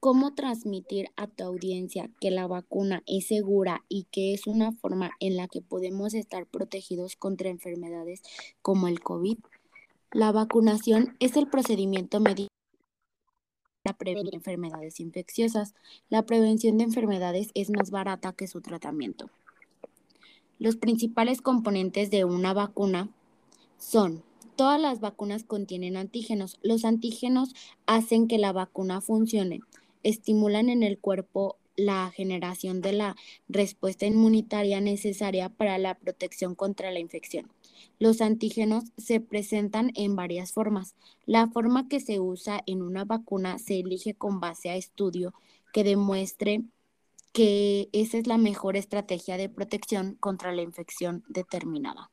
cómo 0.00 0.34
transmitir 0.34 1.08
a 1.16 1.26
tu 1.26 1.44
audiencia 1.44 2.10
que 2.20 2.30
la 2.30 2.46
vacuna 2.46 3.02
es 3.06 3.26
segura 3.26 3.84
y 3.88 4.04
que 4.12 4.34
es 4.34 4.46
una 4.46 4.72
forma 4.72 5.10
en 5.18 5.36
la 5.36 5.48
que 5.48 5.62
podemos 5.62 6.14
estar 6.14 6.46
protegidos 6.46 7.16
contra 7.16 7.48
enfermedades 7.48 8.22
como 8.62 8.86
el 8.86 9.00
COVID. 9.00 9.38
La 10.12 10.32
vacunación 10.32 11.16
es 11.20 11.36
el 11.36 11.48
procedimiento 11.48 12.20
médico 12.20 12.48
para 13.82 13.96
prevenir 13.96 14.34
enfermedades 14.34 15.00
infecciosas. 15.00 15.74
La 16.08 16.22
prevención 16.24 16.78
de 16.78 16.84
enfermedades 16.84 17.50
es 17.54 17.70
más 17.70 17.90
barata 17.90 18.32
que 18.32 18.46
su 18.46 18.60
tratamiento. 18.60 19.30
Los 20.58 20.76
principales 20.76 21.42
componentes 21.42 22.10
de 22.10 22.24
una 22.24 22.54
vacuna 22.54 23.10
son 23.78 24.22
Todas 24.56 24.80
las 24.80 25.00
vacunas 25.00 25.44
contienen 25.44 25.98
antígenos. 25.98 26.58
Los 26.62 26.86
antígenos 26.86 27.54
hacen 27.84 28.26
que 28.26 28.38
la 28.38 28.52
vacuna 28.52 29.02
funcione 29.02 29.60
estimulan 30.02 30.70
en 30.70 30.82
el 30.82 30.98
cuerpo 30.98 31.58
la 31.76 32.10
generación 32.10 32.80
de 32.80 32.94
la 32.94 33.16
respuesta 33.48 34.06
inmunitaria 34.06 34.80
necesaria 34.80 35.50
para 35.50 35.76
la 35.76 35.94
protección 35.94 36.54
contra 36.54 36.90
la 36.90 37.00
infección. 37.00 37.50
Los 37.98 38.20
antígenos 38.20 38.84
se 38.96 39.20
presentan 39.20 39.92
en 39.94 40.16
varias 40.16 40.52
formas. 40.52 40.94
La 41.24 41.48
forma 41.48 41.88
que 41.88 42.00
se 42.00 42.20
usa 42.20 42.62
en 42.66 42.82
una 42.82 43.04
vacuna 43.04 43.58
se 43.58 43.80
elige 43.80 44.14
con 44.14 44.40
base 44.40 44.70
a 44.70 44.76
estudio 44.76 45.34
que 45.72 45.84
demuestre 45.84 46.62
que 47.32 47.90
esa 47.92 48.16
es 48.16 48.26
la 48.26 48.38
mejor 48.38 48.76
estrategia 48.76 49.36
de 49.36 49.48
protección 49.48 50.14
contra 50.14 50.52
la 50.52 50.62
infección 50.62 51.22
determinada. 51.28 52.10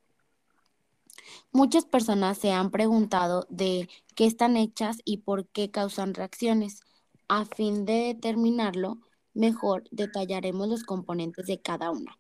Muchas 1.52 1.86
personas 1.86 2.38
se 2.38 2.52
han 2.52 2.72
preguntado 2.72 3.46
de 3.50 3.90
qué 4.16 4.26
están 4.26 4.58
hechas 4.58 4.98
y 5.06 5.18
por 5.18 5.48
qué 5.48 5.72
causan 5.72 6.14
reacciones. 6.14 6.82
A 7.28 7.46
fin 7.46 7.86
de 7.86 8.14
determinarlo 8.14 8.98
mejor, 9.34 9.84
detallaremos 9.92 10.68
los 10.68 10.84
componentes 10.84 11.46
de 11.48 11.62
cada 11.62 11.92
una. 11.92 12.20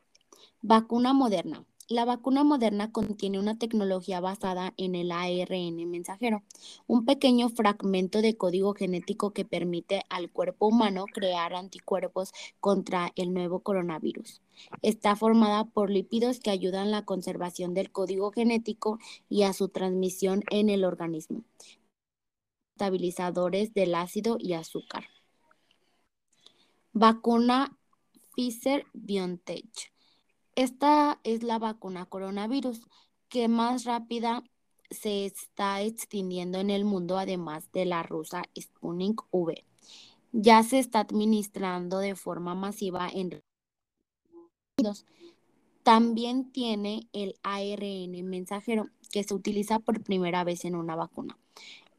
Vacuna 0.61 1.13
moderna. 1.13 1.65
La 1.89 2.05
vacuna 2.05 2.43
moderna 2.43 2.91
contiene 2.91 3.39
una 3.39 3.57
tecnología 3.57 4.19
basada 4.19 4.73
en 4.77 4.95
el 4.95 5.11
ARN 5.11 5.89
mensajero, 5.89 6.43
un 6.87 7.05
pequeño 7.05 7.49
fragmento 7.49 8.21
de 8.21 8.37
código 8.37 8.73
genético 8.73 9.31
que 9.31 9.45
permite 9.45 10.03
al 10.09 10.29
cuerpo 10.29 10.67
humano 10.67 11.05
crear 11.05 11.53
anticuerpos 11.53 12.31
contra 12.59 13.11
el 13.15 13.33
nuevo 13.33 13.59
coronavirus. 13.59 14.41
Está 14.81 15.15
formada 15.15 15.65
por 15.65 15.89
lípidos 15.89 16.39
que 16.39 16.51
ayudan 16.51 16.87
a 16.87 16.91
la 16.91 17.05
conservación 17.05 17.73
del 17.73 17.91
código 17.91 18.31
genético 18.31 18.99
y 19.29 19.43
a 19.43 19.53
su 19.53 19.69
transmisión 19.69 20.43
en 20.49 20.69
el 20.69 20.85
organismo 20.85 21.43
estabilizadores 22.75 23.73
del 23.73 23.95
ácido 23.95 24.37
y 24.39 24.53
azúcar. 24.53 25.05
Vacuna 26.91 27.77
Pfizer 28.35 28.85
BioNTech. 28.93 29.92
Esta 30.55 31.19
es 31.23 31.41
la 31.41 31.57
vacuna 31.57 32.05
coronavirus 32.05 32.87
que 33.27 33.47
más 33.47 33.85
rápida 33.85 34.43
se 34.91 35.25
está 35.25 35.81
extendiendo 35.81 36.59
en 36.59 36.69
el 36.69 36.85
mundo, 36.85 37.17
además 37.17 37.71
de 37.71 37.85
la 37.85 38.03
rusa 38.03 38.43
Sputnik 38.59 39.23
V. 39.31 39.65
Ya 40.31 40.61
se 40.61 40.77
está 40.77 40.99
administrando 40.99 41.97
de 41.97 42.15
forma 42.15 42.53
masiva 42.53 43.09
en 43.11 43.41
Unidos. 44.77 45.05
También 45.81 46.51
tiene 46.51 47.07
el 47.13 47.35
ARN 47.43 48.23
mensajero, 48.23 48.89
que 49.11 49.23
se 49.23 49.33
utiliza 49.33 49.79
por 49.79 50.03
primera 50.03 50.43
vez 50.43 50.65
en 50.65 50.75
una 50.75 50.95
vacuna. 50.95 51.37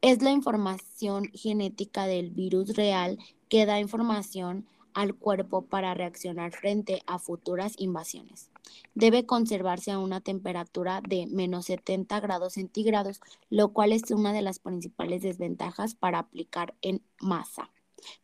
Es 0.01 0.21
la 0.21 0.31
información 0.31 1.29
genética 1.33 2.07
del 2.07 2.29
virus 2.29 2.75
real 2.75 3.17
que 3.49 3.65
da 3.65 3.79
información 3.79 4.65
al 4.95 5.13
cuerpo 5.13 5.65
para 5.65 5.93
reaccionar 5.93 6.51
frente 6.51 7.03
a 7.05 7.19
futuras 7.19 7.73
invasiones. 7.77 8.49
Debe 8.95 9.27
conservarse 9.27 9.91
a 9.91 9.99
una 9.99 10.21
temperatura 10.21 11.01
de 11.07 11.27
menos 11.27 11.65
70 11.65 12.19
grados 12.19 12.53
centígrados, 12.53 13.21
lo 13.49 13.73
cual 13.73 13.91
es 13.91 14.09
una 14.09 14.33
de 14.33 14.41
las 14.41 14.57
principales 14.57 15.21
desventajas 15.21 15.93
para 15.93 16.19
aplicar 16.19 16.73
en 16.81 17.03
masa. 17.19 17.69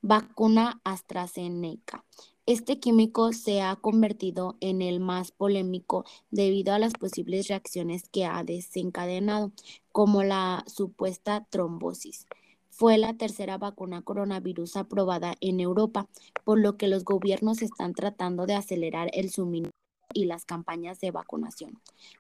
Vacuna 0.01 0.82
AstraZeneca. 0.84 2.04
Este 2.48 2.80
químico 2.80 3.34
se 3.34 3.62
ha 3.62 3.75
convertido 3.75 4.58
en 4.62 4.82
el 4.82 5.00
más 5.00 5.32
polémico 5.32 6.06
debido 6.32 6.74
a 6.74 6.80
las 6.80 6.94
posibles 6.94 7.48
reacciones 7.48 8.10
que 8.10 8.25
ha 8.25 8.44
desencadenado, 8.44 9.51
como 9.92 10.24
la 10.24 10.63
supuesta 10.68 11.46
trombosis. 11.50 12.25
Fue 12.72 12.98
la 12.98 13.13
tercera 13.13 13.58
vacuna 13.58 14.01
coronavirus 14.01 14.78
aprobada 14.78 15.36
en 15.42 15.60
Europa, 15.60 16.08
por 16.44 16.60
lo 16.60 16.78
que 16.78 16.88
los 16.88 17.04
gobiernos 17.04 17.62
están 17.62 17.94
tratando 17.94 18.46
de 18.46 18.56
acelerar 18.56 19.12
el 19.13 19.30
suministro 19.30 19.72
y 20.13 20.25
las 20.25 20.46
campañas 20.46 21.00
de 21.00 21.12
vacunación. 21.12 21.80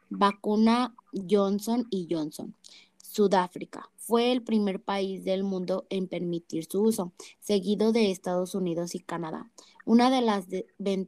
Vacuna 0.09 0.93
Johnson 1.29 1.87
y 1.89 2.07
Johnson. 2.09 2.55
Sudáfrica 2.97 3.89
fue 3.97 4.31
el 4.31 4.43
primer 4.43 4.81
país 4.81 5.23
del 5.23 5.43
mundo 5.43 5.85
en 5.89 6.07
permitir 6.07 6.65
su 6.65 6.81
uso, 6.81 7.13
seguido 7.39 7.91
de 7.91 8.11
Estados 8.11 8.55
Unidos 8.55 8.95
y 8.95 8.99
Canadá. 8.99 9.49
Una 9.85 10.09
de 10.09 10.21
las 10.21 10.47
ventajas 10.77 10.77
de 10.77 11.07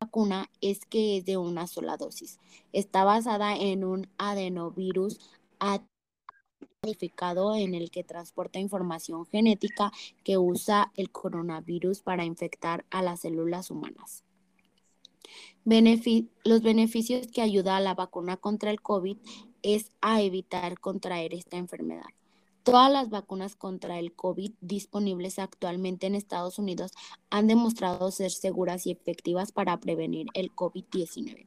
la 0.00 0.06
vacuna 0.06 0.50
es 0.60 0.80
que 0.86 1.18
es 1.18 1.24
de 1.24 1.36
una 1.36 1.66
sola 1.66 1.96
dosis. 1.96 2.38
Está 2.72 3.04
basada 3.04 3.56
en 3.56 3.84
un 3.84 4.10
adenovirus 4.18 5.20
modificado 6.82 7.54
en 7.54 7.74
el 7.74 7.90
que 7.90 8.04
transporta 8.04 8.58
información 8.58 9.26
genética 9.26 9.92
que 10.22 10.38
usa 10.38 10.92
el 10.96 11.10
coronavirus 11.10 12.00
para 12.00 12.24
infectar 12.24 12.84
a 12.90 13.02
las 13.02 13.20
células 13.20 13.70
humanas. 13.70 14.24
los 15.64 16.62
beneficios 16.62 17.26
que 17.28 17.42
ayuda 17.42 17.76
a 17.76 17.80
la 17.80 17.94
vacuna 17.94 18.36
contra 18.36 18.70
el 18.70 18.80
COVID 18.80 19.16
es 19.62 19.90
a 20.00 20.20
evitar 20.20 20.78
contraer 20.78 21.32
esta 21.34 21.56
enfermedad. 21.56 22.04
Todas 22.64 22.90
las 22.90 23.10
vacunas 23.10 23.56
contra 23.56 23.98
el 23.98 24.14
COVID 24.14 24.52
disponibles 24.62 25.38
actualmente 25.38 26.06
en 26.06 26.14
Estados 26.14 26.58
Unidos 26.58 26.92
han 27.28 27.46
demostrado 27.46 28.10
ser 28.10 28.30
seguras 28.30 28.86
y 28.86 28.90
efectivas 28.90 29.52
para 29.52 29.78
prevenir 29.80 30.28
el 30.32 30.50
COVID-19. 30.50 31.46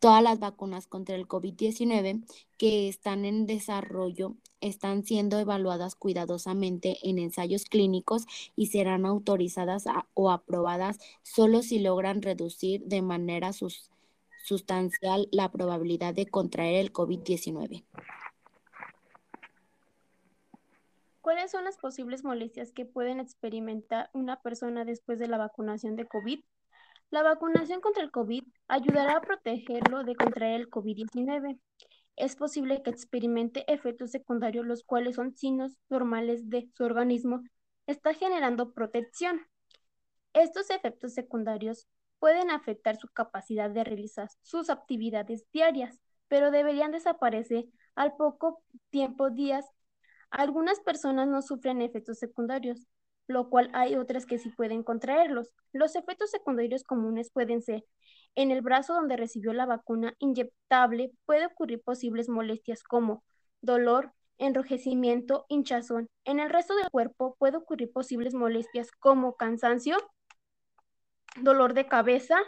Todas 0.00 0.22
las 0.22 0.40
vacunas 0.40 0.86
contra 0.86 1.14
el 1.14 1.28
COVID-19 1.28 2.24
que 2.56 2.88
están 2.88 3.26
en 3.26 3.46
desarrollo 3.46 4.34
están 4.62 5.04
siendo 5.04 5.38
evaluadas 5.38 5.94
cuidadosamente 5.94 6.96
en 7.02 7.18
ensayos 7.18 7.66
clínicos 7.66 8.24
y 8.56 8.68
serán 8.68 9.04
autorizadas 9.04 9.84
o 10.14 10.30
aprobadas 10.30 10.98
solo 11.22 11.60
si 11.60 11.80
logran 11.80 12.22
reducir 12.22 12.82
de 12.86 13.02
manera 13.02 13.50
sustancial 14.42 15.28
la 15.32 15.50
probabilidad 15.50 16.14
de 16.14 16.24
contraer 16.24 16.76
el 16.76 16.94
COVID-19. 16.94 17.84
¿Cuáles 21.20 21.50
son 21.50 21.64
las 21.64 21.76
posibles 21.76 22.24
molestias 22.24 22.72
que 22.72 22.86
pueden 22.86 23.20
experimentar 23.20 24.08
una 24.14 24.40
persona 24.40 24.86
después 24.86 25.18
de 25.18 25.28
la 25.28 25.36
vacunación 25.36 25.96
de 25.96 26.06
COVID? 26.06 26.40
La 27.10 27.22
vacunación 27.24 27.80
contra 27.80 28.04
el 28.04 28.12
COVID 28.12 28.44
ayudará 28.68 29.16
a 29.16 29.20
protegerlo 29.20 30.04
de 30.04 30.14
contraer 30.14 30.60
el 30.60 30.70
COVID-19. 30.70 31.58
Es 32.14 32.36
posible 32.36 32.82
que 32.82 32.90
experimente 32.90 33.64
efectos 33.72 34.12
secundarios, 34.12 34.64
los 34.64 34.84
cuales 34.84 35.16
son 35.16 35.36
signos 35.36 35.76
normales 35.88 36.48
de 36.48 36.68
su 36.76 36.84
organismo 36.84 37.42
está 37.88 38.14
generando 38.14 38.72
protección. 38.72 39.40
Estos 40.34 40.70
efectos 40.70 41.12
secundarios 41.12 41.88
pueden 42.20 42.50
afectar 42.50 42.96
su 42.96 43.08
capacidad 43.08 43.70
de 43.70 43.82
realizar 43.82 44.28
sus 44.42 44.70
actividades 44.70 45.44
diarias, 45.52 46.00
pero 46.28 46.52
deberían 46.52 46.92
desaparecer 46.92 47.64
al 47.96 48.14
poco 48.14 48.62
tiempo 48.90 49.30
días. 49.30 49.66
Algunas 50.30 50.78
personas 50.78 51.26
no 51.26 51.42
sufren 51.42 51.82
efectos 51.82 52.20
secundarios, 52.20 52.86
lo 53.30 53.48
cual 53.48 53.70
hay 53.74 53.94
otras 53.94 54.26
que 54.26 54.38
sí 54.38 54.50
pueden 54.50 54.82
contraerlos. 54.82 55.52
Los 55.72 55.94
efectos 55.94 56.30
secundarios 56.30 56.82
comunes 56.82 57.30
pueden 57.30 57.62
ser 57.62 57.84
en 58.34 58.50
el 58.50 58.60
brazo 58.60 58.94
donde 58.94 59.16
recibió 59.16 59.52
la 59.52 59.66
vacuna 59.66 60.14
inyectable 60.18 61.12
puede 61.26 61.46
ocurrir 61.46 61.80
posibles 61.80 62.28
molestias 62.28 62.82
como 62.82 63.22
dolor, 63.60 64.12
enrojecimiento, 64.38 65.46
hinchazón. 65.48 66.08
En 66.24 66.40
el 66.40 66.50
resto 66.50 66.74
del 66.74 66.90
cuerpo 66.90 67.36
puede 67.38 67.58
ocurrir 67.58 67.92
posibles 67.92 68.34
molestias 68.34 68.90
como 68.98 69.36
cansancio, 69.36 69.96
dolor 71.36 71.74
de 71.74 71.86
cabeza, 71.86 72.40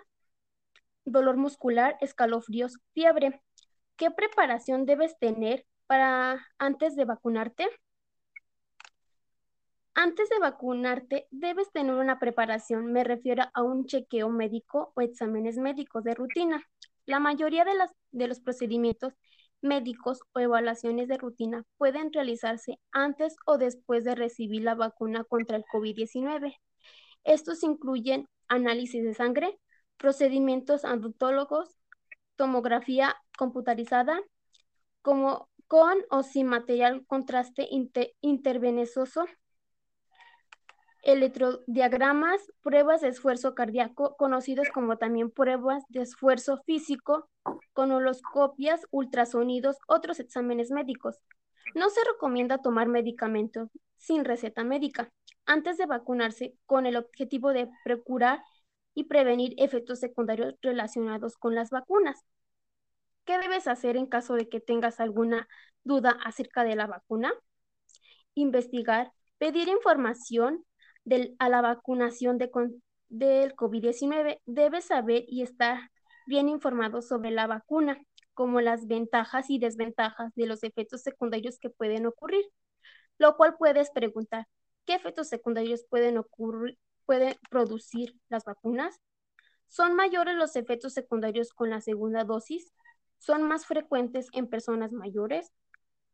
dolor 1.05 1.37
muscular, 1.37 1.97
escalofríos, 2.01 2.79
fiebre. 2.93 3.41
¿Qué 3.97 4.11
preparación 4.11 4.85
debes 4.85 5.17
tener 5.21 5.65
para 5.87 6.45
antes 6.59 6.97
de 6.97 7.05
vacunarte? 7.05 7.69
Antes 9.95 10.31
de 10.31 10.39
vacunarte, 10.39 11.27
debes 11.31 11.71
tener 11.71 11.95
una 11.95 12.19
preparación, 12.19 12.93
me 12.93 13.05
refiero 13.05 13.45
a 13.53 13.63
un 13.63 13.85
chequeo 13.85 14.31
médico 14.31 14.93
o 14.95 15.03
exámenes 15.03 15.59
médicos 15.59 16.03
de 16.03 16.15
rutina. 16.15 16.67
La 17.05 17.21
mayoría 17.21 17.67
de, 18.11 18.27
los 18.27 18.41
procedimientos 18.41 19.13
médicos 19.61 20.21
o 20.33 20.41
evaluaciones 20.41 21.09
de 21.09 21.19
rutina 21.19 21.65
pueden 21.77 22.11
realizarse 22.11 22.81
antes 22.91 23.37
o 23.45 23.59
después 23.59 24.05
de 24.05 24.15
recibir 24.15 24.63
la 24.63 24.75
vacuna 24.75 25.25
contra 25.25 25.59
el 25.59 25.65
COVID-19. 25.65 26.57
Estos 27.25 27.63
incluyen 27.63 28.29
análisis 28.49 29.05
de 29.05 29.13
sangre, 29.13 29.59
procedimientos 29.99 30.87
adontólogos, 30.87 31.77
tomografía 32.37 33.15
computarizada, 33.37 34.19
como 35.03 35.51
con 35.67 35.99
o 36.11 36.23
sin 36.23 36.47
material 36.47 37.05
contraste 37.07 37.69
intervenenoso, 38.21 39.27
electrodiagramas, 41.03 42.41
pruebas 42.63 43.01
de 43.01 43.09
esfuerzo 43.09 43.55
cardíaco, 43.55 44.17
conocidos 44.17 44.69
como 44.73 44.97
también 44.99 45.31
pruebas 45.31 45.85
de 45.89 46.03
esfuerzo 46.03 46.63
físico, 46.65 47.29
conoloscopias, 47.73 48.87
ultrasonidos, 48.91 49.77
otros 49.89 50.21
exámenes 50.21 50.71
médicos. 50.71 51.19
No 51.75 51.91
se 51.91 52.01
recomienda 52.05 52.59
tomar 52.59 52.89
medicamentos 52.89 53.69
sin 53.97 54.25
receta 54.25 54.65
médica 54.65 55.11
antes 55.45 55.77
de 55.77 55.87
vacunarse 55.87 56.55
con 56.67 56.87
el 56.87 56.97
objetivo 56.97 57.53
de 57.53 57.69
procurar 57.85 58.41
y 58.95 59.05
prevenir 59.05 59.55
efectos 59.59 59.99
secundarios 59.99 60.55
relacionados 60.63 61.37
con 61.37 61.55
las 61.55 61.71
vacunas. 61.71 62.25
¿Qué 63.25 63.39
debes 63.39 63.67
hacer 63.67 63.97
en 63.97 64.07
caso 64.07 64.35
de 64.35 64.49
que 64.49 64.61
tengas 64.61 65.01
alguna 65.01 65.49
duda 65.85 66.19
acerca 66.25 66.65
de 66.65 66.77
la 66.77 66.87
vacuna? 66.87 67.33
Investigar, 68.35 69.13
pedir 69.39 69.69
información 69.69 70.65
a 71.39 71.49
la 71.49 71.61
vacunación 71.61 72.39
de, 72.39 72.51
del 73.09 73.55
COVID-19, 73.55 74.41
debes 74.47 74.87
saber 74.87 75.25
y 75.27 75.43
estar 75.43 75.91
bien 76.27 76.49
informado 76.49 77.03
sobre 77.03 77.31
la 77.31 77.47
vacuna, 77.47 77.99
como 78.35 78.61
las 78.61 78.87
ventajas 78.87 79.51
y 79.51 79.59
desventajas 79.59 80.33
de 80.35 80.47
los 80.47 80.63
efectos 80.63 81.03
secundarios 81.03 81.59
que 81.59 81.71
pueden 81.71 82.07
ocurrir, 82.07 82.45
lo 83.19 83.37
cual 83.37 83.57
puedes 83.59 83.91
preguntar, 83.91 84.47
¿qué 84.87 84.95
efectos 84.95 85.29
secundarios 85.29 85.85
pueden 85.89 86.19
ocurrir, 86.19 86.79
pueden 87.05 87.35
producir 87.51 88.15
las 88.29 88.45
vacunas? 88.45 89.01
¿Son 89.69 89.95
mayores 89.95 90.37
los 90.37 90.57
efectos 90.57 90.93
secundarios 90.93 91.53
con 91.53 91.71
la 91.71 91.81
segunda 91.81 92.25
dosis? 92.25 92.73
¿Son 93.19 93.43
más 93.43 93.67
frecuentes 93.67 94.29
en 94.33 94.49
personas 94.49 94.93
mayores? 94.93 95.53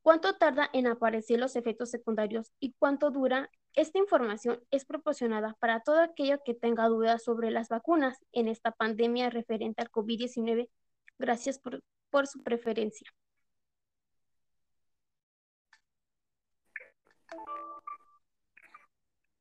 ¿Cuánto 0.02 0.36
tarda 0.36 0.70
en 0.72 0.86
aparecer 0.86 1.38
los 1.38 1.56
efectos 1.56 1.90
secundarios 1.90 2.52
y 2.60 2.74
cuánto 2.78 3.10
dura? 3.10 3.50
Esta 3.78 4.00
información 4.00 4.60
es 4.72 4.84
proporcionada 4.84 5.56
para 5.60 5.78
todo 5.78 6.00
aquello 6.00 6.42
que 6.44 6.52
tenga 6.52 6.88
dudas 6.88 7.22
sobre 7.22 7.52
las 7.52 7.68
vacunas 7.68 8.18
en 8.32 8.48
esta 8.48 8.72
pandemia 8.72 9.30
referente 9.30 9.80
al 9.80 9.88
COVID-19. 9.88 10.68
Gracias 11.16 11.60
por, 11.60 11.84
por 12.10 12.26
su 12.26 12.42
preferencia. 12.42 13.08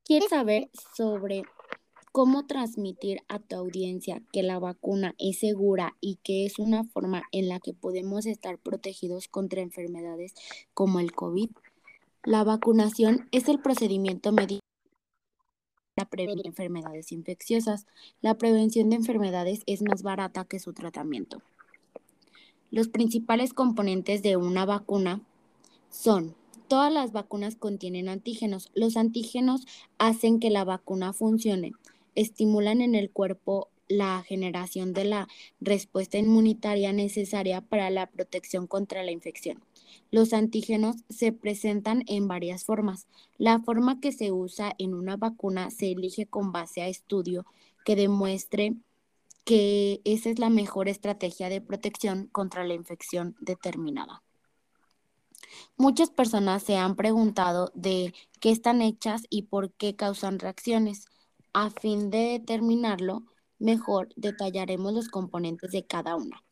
¿Quieres 0.06 0.30
saber 0.30 0.70
sobre 0.96 1.42
cómo 2.12 2.46
transmitir 2.46 3.22
a 3.28 3.40
tu 3.40 3.56
audiencia 3.56 4.22
que 4.32 4.44
la 4.44 4.60
vacuna 4.60 5.16
es 5.18 5.40
segura 5.40 5.98
y 6.00 6.18
que 6.24 6.46
es 6.46 6.60
una 6.60 6.84
forma 6.84 7.24
en 7.32 7.50
la 7.50 7.60
que 7.60 7.74
podemos 7.74 8.28
estar 8.28 8.60
protegidos 8.60 9.28
contra 9.28 9.62
enfermedades 9.62 10.36
como 10.76 11.00
el 11.00 11.12
COVID. 11.12 11.50
La 12.28 12.44
vacunación 12.44 13.30
es 13.32 13.48
el 13.48 13.58
procedimiento 13.58 14.34
médico 14.34 14.60
para 15.96 16.10
prevenir 16.10 16.46
enfermedades 16.46 17.14
infecciosas. 17.14 17.86
La 18.20 18.38
prevención 18.38 18.90
de 18.90 18.98
enfermedades 18.98 19.62
es 19.66 19.82
más 19.82 20.04
barata 20.04 20.44
que 20.44 20.60
su 20.60 20.74
tratamiento. 20.74 21.42
Los 22.70 22.90
principales 22.90 23.54
componentes 23.54 24.24
de 24.24 24.36
una 24.36 24.66
vacuna 24.66 25.22
son, 25.90 26.36
todas 26.68 26.92
las 26.92 27.14
vacunas 27.14 27.56
contienen 27.56 28.10
antígenos. 28.10 28.72
Los 28.76 28.98
antígenos 28.98 29.66
hacen 29.98 30.42
que 30.42 30.50
la 30.50 30.66
vacuna 30.66 31.14
funcione, 31.14 31.72
estimulan 32.14 32.82
en 32.82 32.96
el 32.96 33.10
cuerpo 33.10 33.70
la 33.88 34.22
generación 34.28 34.92
de 34.92 35.06
la 35.06 35.30
respuesta 35.62 36.18
inmunitaria 36.18 36.92
necesaria 36.92 37.62
para 37.62 37.90
la 37.90 38.08
protección 38.08 38.68
contra 38.68 39.02
la 39.04 39.12
infección. 39.12 39.64
Los 40.12 40.34
antígenos 40.34 40.98
se 41.10 41.32
presentan 41.32 42.04
en 42.08 42.28
varias 42.28 42.64
formas. 42.64 43.08
La 43.38 43.60
forma 43.60 44.00
que 44.00 44.12
se 44.12 44.32
usa 44.32 44.74
en 44.78 44.94
una 44.94 45.18
vacuna 45.18 45.72
se 45.72 45.92
elige 45.92 46.26
con 46.26 46.52
base 46.52 46.82
a 46.82 46.88
estudio 46.88 47.46
que 47.86 47.96
demuestre 47.96 48.76
que 49.44 50.02
esa 50.04 50.30
es 50.30 50.40
la 50.40 50.50
mejor 50.50 50.90
estrategia 50.90 51.48
de 51.48 51.62
protección 51.62 52.28
contra 52.28 52.66
la 52.66 52.74
infección 52.74 53.36
determinada. 53.40 54.22
Muchas 55.78 56.10
personas 56.10 56.64
se 56.64 56.76
han 56.76 56.96
preguntado 56.96 57.72
de 57.74 58.14
qué 58.40 58.52
están 58.52 58.82
hechas 58.82 59.24
y 59.30 59.44
por 59.44 59.72
qué 59.72 59.96
causan 59.96 60.40
reacciones. 60.40 61.06
A 61.54 61.70
fin 61.70 62.10
de 62.10 62.40
determinarlo, 62.40 63.24
mejor 63.60 64.10
detallaremos 64.16 64.94
los 64.94 65.08
componentes 65.10 65.72
de 65.72 65.86
cada 65.86 66.16
una. 66.16 66.44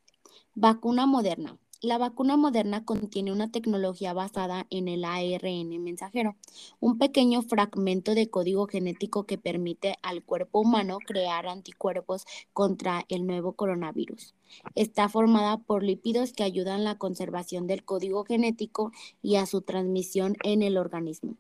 Vacuna 0.53 1.05
moderna. 1.05 1.57
La 1.85 1.99
vacuna 1.99 2.35
moderna 2.35 2.83
contiene 2.83 3.31
una 3.31 3.51
tecnología 3.51 4.11
basada 4.11 4.65
en 4.71 4.87
el 4.87 5.05
ARN 5.05 5.83
mensajero, 5.83 6.35
un 6.79 6.97
pequeño 6.97 7.43
fragmento 7.43 8.15
de 8.15 8.27
código 8.27 8.65
genético 8.65 9.27
que 9.27 9.37
permite 9.37 9.93
al 10.01 10.23
cuerpo 10.23 10.61
humano 10.61 10.97
crear 10.97 11.45
anticuerpos 11.45 12.25
contra 12.53 13.05
el 13.07 13.27
nuevo 13.27 13.53
coronavirus. 13.53 14.33
Está 14.73 15.09
formada 15.09 15.57
por 15.57 15.83
lípidos 15.83 16.33
que 16.33 16.41
ayudan 16.41 16.79
a 16.81 16.83
la 16.83 16.97
conservación 16.97 17.67
del 17.67 17.85
código 17.85 18.25
genético 18.25 18.91
y 19.21 19.35
a 19.35 19.45
su 19.45 19.61
transmisión 19.61 20.37
en 20.43 20.63
el 20.63 20.77
organismo. 20.77 21.37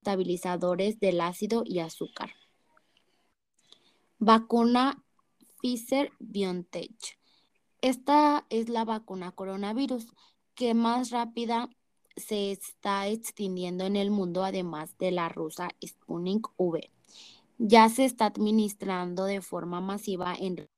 Estabilizadores 0.00 1.00
del 1.00 1.20
ácido 1.20 1.64
y 1.66 1.80
azúcar. 1.80 2.30
Vacuna 4.20 5.02
Pfizer 5.60 6.12
BioNTech. 6.20 7.18
Esta 7.80 8.44
es 8.50 8.68
la 8.68 8.84
vacuna 8.84 9.30
coronavirus 9.30 10.12
que 10.56 10.74
más 10.74 11.10
rápida 11.10 11.70
se 12.16 12.50
está 12.50 13.06
extendiendo 13.06 13.84
en 13.84 13.94
el 13.94 14.10
mundo, 14.10 14.42
además 14.42 14.98
de 14.98 15.12
la 15.12 15.28
rusa 15.28 15.68
Sputnik 15.84 16.48
V. 16.56 16.90
Ya 17.58 17.88
se 17.88 18.04
está 18.04 18.26
administrando 18.26 19.24
de 19.26 19.40
forma 19.40 19.80
masiva 19.80 20.34
en 20.34 20.68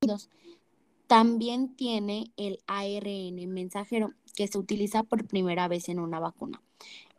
Unidos. 0.00 0.30
También 1.06 1.76
tiene 1.76 2.32
el 2.36 2.58
ARN 2.66 3.46
mensajero 3.52 4.14
que 4.34 4.48
se 4.48 4.58
utiliza 4.58 5.02
por 5.02 5.26
primera 5.26 5.68
vez 5.68 5.90
en 5.90 5.98
una 5.98 6.20
vacuna. 6.20 6.62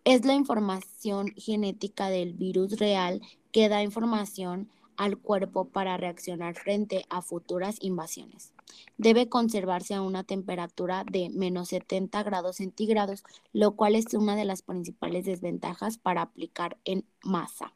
Es 0.03 0.25
la 0.25 0.33
información 0.33 1.33
genética 1.35 2.09
del 2.09 2.33
virus 2.33 2.79
real 2.79 3.21
que 3.51 3.69
da 3.69 3.83
información 3.83 4.69
al 4.97 5.17
cuerpo 5.17 5.69
para 5.69 5.95
reaccionar 5.97 6.55
frente 6.55 7.05
a 7.09 7.21
futuras 7.21 7.77
invasiones. 7.81 8.53
Debe 8.97 9.29
conservarse 9.29 9.93
a 9.93 10.01
una 10.01 10.23
temperatura 10.23 11.03
de 11.09 11.29
menos 11.29 11.69
70 11.69 12.23
grados 12.23 12.57
centígrados, 12.57 13.23
lo 13.53 13.75
cual 13.75 13.95
es 13.95 14.13
una 14.13 14.35
de 14.35 14.45
las 14.45 14.61
principales 14.61 15.25
desventajas 15.25 15.97
para 15.97 16.23
aplicar 16.23 16.77
en 16.83 17.05
masa. 17.23 17.73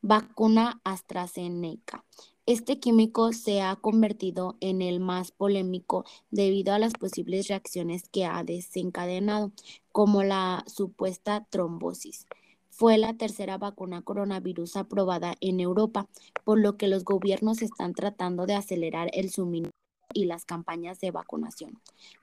Vacuna 0.00 0.80
AstraZeneca. 0.84 2.04
Este 2.46 2.80
químico 2.80 3.32
se 3.32 3.62
ha 3.62 3.76
convertido 3.76 4.56
en 4.60 4.82
el 4.82 4.98
más 4.98 5.30
polémico 5.30 6.04
debido 6.30 6.74
a 6.74 6.78
las 6.78 6.94
posibles 6.94 7.48
reacciones 7.48 8.08
que 8.08 8.24
ha 8.24 8.42
desencadenado, 8.42 9.52
como 9.92 10.22
la 10.22 10.64
supuesta 10.66 11.46
trombosis 11.50 12.26
fue 12.70 12.98
la 12.98 13.14
tercera 13.14 13.58
vacuna 13.58 14.02
coronavirus 14.02 14.76
aprobada 14.76 15.34
en 15.40 15.60
Europa, 15.60 16.08
por 16.44 16.58
lo 16.58 16.76
que 16.76 16.88
los 16.88 17.04
gobiernos 17.04 17.62
están 17.62 17.94
tratando 17.94 18.46
de 18.46 18.54
acelerar 18.54 19.10
el 19.12 19.30
suministro 19.30 19.72
y 20.14 20.24
las 20.24 20.44
campañas 20.44 21.00
de 21.00 21.10
vacunación. 21.10 21.80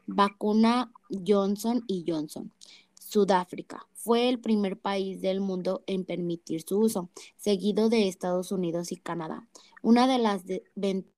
Vacuna 0.08 0.92
Johnson 1.26 1.84
y 1.88 2.06
Johnson. 2.08 2.52
Sudáfrica 2.94 3.88
fue 3.94 4.28
el 4.28 4.40
primer 4.40 4.78
país 4.78 5.22
del 5.22 5.40
mundo 5.40 5.84
en 5.88 6.04
permitir 6.04 6.62
su 6.62 6.80
uso, 6.80 7.10
seguido 7.38 7.90
de 7.90 8.08
Estados 8.08 8.52
Unidos 8.52 8.92
y 8.92 8.98
Canadá. 8.98 9.48
Una 9.82 10.08
de 10.08 10.18
las 10.18 10.44
ventajas 10.76 11.18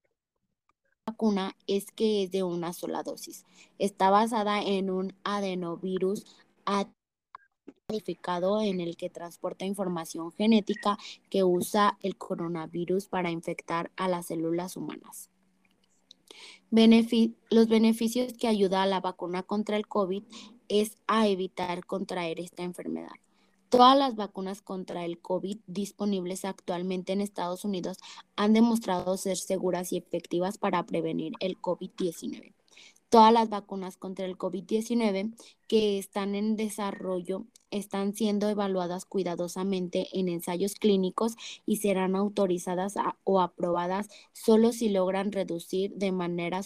la 1.09 1.13
vacuna 1.13 1.55
es 1.65 1.91
que 1.91 2.23
es 2.23 2.31
de 2.31 2.43
una 2.43 2.71
sola 2.73 3.01
dosis. 3.01 3.43
Está 3.79 4.11
basada 4.11 4.61
en 4.61 4.91
un 4.91 5.15
adenovirus 5.23 6.25
modificado 7.87 8.61
en 8.61 8.81
el 8.81 8.97
que 8.97 9.09
transporta 9.09 9.65
información 9.65 10.31
genética 10.31 10.97
que 11.29 11.43
usa 11.43 11.97
el 12.01 12.17
coronavirus 12.17 13.07
para 13.07 13.31
infectar 13.31 13.91
a 13.95 14.07
las 14.07 14.27
células 14.27 14.77
humanas. 14.77 15.29
los 16.71 17.67
beneficios 17.67 18.33
que 18.33 18.47
ayuda 18.47 18.83
a 18.83 18.87
la 18.87 19.01
vacuna 19.01 19.43
contra 19.43 19.77
el 19.77 19.87
COVID 19.87 20.23
es 20.67 20.95
a 21.07 21.27
evitar 21.27 21.85
contraer 21.85 22.39
esta 22.39 22.63
enfermedad. 22.63 23.15
Todas 23.69 23.95
las 23.95 24.15
vacunas 24.15 24.63
contra 24.63 25.05
el 25.05 25.19
COVID 25.19 25.59
disponibles 25.67 26.43
actualmente 26.43 27.13
en 27.13 27.21
Estados 27.21 27.65
Unidos 27.65 27.97
han 28.35 28.53
demostrado 28.53 29.15
ser 29.17 29.37
seguras 29.37 29.93
y 29.93 29.97
efectivas 29.97 30.57
para 30.57 30.83
prevenir 30.87 31.33
el 31.39 31.55
COVID-19. 31.61 32.58
Todas 33.09 33.33
las 33.33 33.49
vacunas 33.49 33.97
contra 33.97 34.25
el 34.25 34.37
COVID-19 34.37 35.33
que 35.67 35.97
están 35.97 36.35
en 36.35 36.55
desarrollo 36.55 37.45
están 37.71 38.13
siendo 38.13 38.47
evaluadas 38.49 39.05
cuidadosamente 39.05 40.07
en 40.13 40.29
ensayos 40.29 40.75
clínicos 40.75 41.35
y 41.65 41.77
serán 41.77 42.15
autorizadas 42.15 42.93
o 43.23 43.41
aprobadas 43.41 44.09
solo 44.31 44.71
si 44.71 44.89
logran 44.89 45.31
reducir 45.31 45.91
de 45.95 46.11
manera 46.11 46.61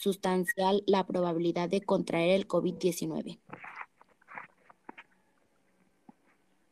sustancial 0.00 0.82
la 0.86 1.06
probabilidad 1.06 1.68
de 1.68 1.82
contraer 1.82 2.30
el 2.30 2.48
COVID-19. 2.48 3.38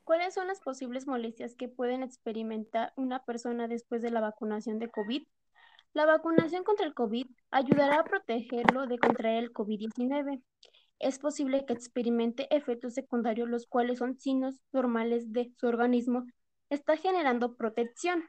¿Cuáles 0.03 0.35
son 0.35 0.49
las 0.49 0.61
posibles 0.61 1.07
molestias 1.07 1.55
que 1.55 1.69
pueden 1.69 2.03
experimentar 2.03 2.93
una 2.97 3.25
persona 3.25 3.69
después 3.69 4.03
de 4.03 4.11
la 4.11 4.21
vacunación 4.21 4.81
de 4.81 4.91
COVID? 4.91 5.23
La 5.95 6.07
vacunación 6.07 6.65
contra 6.65 6.87
el 6.87 6.95
COVID 6.95 7.27
ayudará 7.51 8.01
a 8.01 8.05
protegerlo 8.05 8.87
de 8.87 8.99
contraer 8.99 9.45
el 9.45 9.53
COVID-19. 9.53 10.43
Es 10.99 11.19
posible 11.19 11.67
que 11.67 11.75
experimente 11.75 12.47
efectos 12.55 12.95
secundarios, 12.95 13.49
los 13.49 13.67
cuales 13.67 13.99
son 13.99 14.19
signos 14.19 14.61
normales 14.73 15.33
de 15.33 15.53
su 15.59 15.67
organismo 15.67 16.25
está 16.71 16.97
generando 16.97 17.57
protección. 17.57 18.25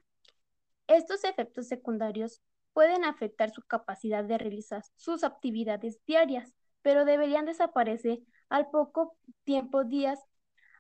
Estos 0.88 1.24
efectos 1.24 1.68
secundarios 1.68 2.42
pueden 2.74 3.06
afectar 3.06 3.52
su 3.52 3.62
capacidad 3.62 4.26
de 4.26 4.38
realizar 4.38 4.84
sus 4.98 5.24
actividades 5.24 6.04
diarias, 6.06 6.54
pero 6.82 7.06
deberían 7.06 7.46
desaparecer 7.46 8.20
al 8.50 8.70
poco 8.72 9.16
tiempo 9.46 9.86
días. 9.86 10.20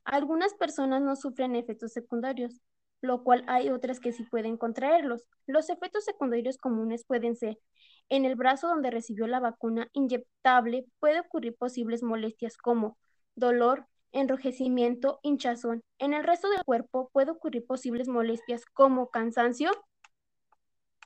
Algunas 0.03 0.53
personas 0.55 1.01
no 1.01 1.15
sufren 1.15 1.55
efectos 1.55 1.93
secundarios, 1.93 2.59
lo 3.03 3.21
cual 3.23 3.43
hay 3.47 3.69
otras 3.69 3.99
que 3.99 4.13
sí 4.13 4.23
pueden 4.23 4.55
contraerlos. 4.55 5.25
Los 5.45 5.69
efectos 5.69 6.05
secundarios 6.05 6.57
comunes 6.57 7.03
pueden 7.05 7.35
ser 7.35 7.59
en 8.07 8.23
el 8.23 8.35
brazo 8.35 8.69
donde 8.69 8.91
recibió 8.91 9.27
la 9.27 9.41
vacuna 9.41 9.89
inyectable 9.91 10.85
puede 10.99 11.19
ocurrir 11.19 11.53
posibles 11.57 12.01
molestias 12.01 12.55
como 12.55 12.97
dolor, 13.35 13.87
enrojecimiento, 14.13 15.19
hinchazón. 15.21 15.83
En 15.99 16.13
el 16.13 16.23
resto 16.23 16.49
del 16.49 16.63
cuerpo 16.63 17.09
puede 17.11 17.31
ocurrir 17.31 17.65
posibles 17.65 18.07
molestias 18.07 18.65
como 18.65 19.09
cansancio, 19.09 19.71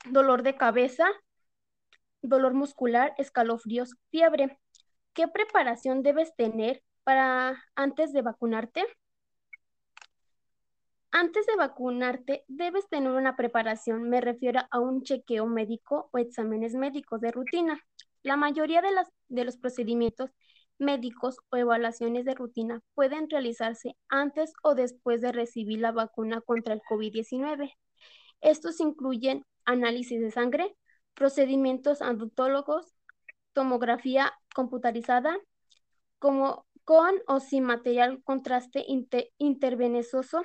dolor 0.04 0.44
de 0.44 0.56
cabeza, 0.56 1.08
dolor 2.22 2.54
muscular, 2.54 3.12
escalofríos, 3.18 3.96
fiebre. 4.10 4.56
¿Qué 5.14 5.26
preparación 5.26 6.04
debes 6.04 6.36
tener 6.36 6.84
para 7.02 7.64
antes 7.74 8.12
de 8.12 8.22
vacunarte? 8.22 8.86
Antes 11.10 11.46
de 11.46 11.56
vacunarte, 11.56 12.44
debes 12.48 12.86
tener 12.88 13.12
una 13.12 13.34
preparación, 13.34 14.10
me 14.10 14.20
refiero 14.20 14.60
a 14.70 14.78
un 14.78 15.02
chequeo 15.02 15.46
médico 15.46 16.10
o 16.12 16.18
exámenes 16.18 16.74
médicos 16.74 17.20
de 17.20 17.32
rutina. 17.32 17.80
La 18.22 18.36
mayoría 18.36 18.82
de, 18.82 19.44
los 19.44 19.56
procedimientos 19.56 20.30
médicos 20.78 21.38
o 21.50 21.56
evaluaciones 21.56 22.26
de 22.26 22.34
rutina 22.34 22.82
pueden 22.94 23.30
realizarse 23.30 23.96
antes 24.08 24.52
o 24.62 24.74
después 24.74 25.22
de 25.22 25.32
recibir 25.32 25.80
la 25.80 25.92
vacuna 25.92 26.42
contra 26.42 26.74
el 26.74 26.82
COVID-19. 26.82 27.72
Estos 28.42 28.78
incluyen 28.78 29.46
análisis 29.64 30.20
de 30.20 30.30
sangre, 30.30 30.76
procedimientos 31.14 32.02
adontólogos, 32.02 32.94
tomografía 33.54 34.34
computarizada, 34.54 35.38
como 36.18 36.66
con 36.84 37.14
o 37.26 37.40
sin 37.40 37.64
material 37.64 38.22
contraste 38.24 38.84
intervenenoso, 39.38 40.42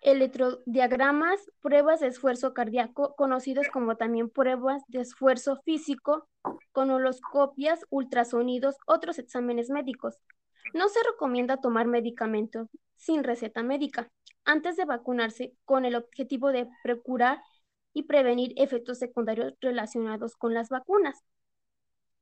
electrodiagramas, 0.00 1.40
pruebas 1.60 2.00
de 2.00 2.08
esfuerzo 2.08 2.54
cardíaco, 2.54 3.14
conocidos 3.16 3.68
como 3.68 3.96
también 3.96 4.30
pruebas 4.30 4.82
de 4.88 5.00
esfuerzo 5.00 5.60
físico, 5.64 6.28
conoloscopias, 6.72 7.84
ultrasonidos, 7.90 8.76
otros 8.86 9.18
exámenes 9.18 9.70
médicos. 9.70 10.16
No 10.72 10.88
se 10.88 11.00
recomienda 11.02 11.58
tomar 11.58 11.86
medicamentos 11.86 12.68
sin 12.96 13.24
receta 13.24 13.62
médica 13.62 14.10
antes 14.44 14.76
de 14.76 14.84
vacunarse 14.84 15.54
con 15.64 15.84
el 15.84 15.94
objetivo 15.94 16.52
de 16.52 16.68
procurar 16.82 17.42
y 17.92 18.04
prevenir 18.04 18.52
efectos 18.56 18.98
secundarios 18.98 19.54
relacionados 19.60 20.36
con 20.36 20.54
las 20.54 20.68
vacunas. 20.68 21.22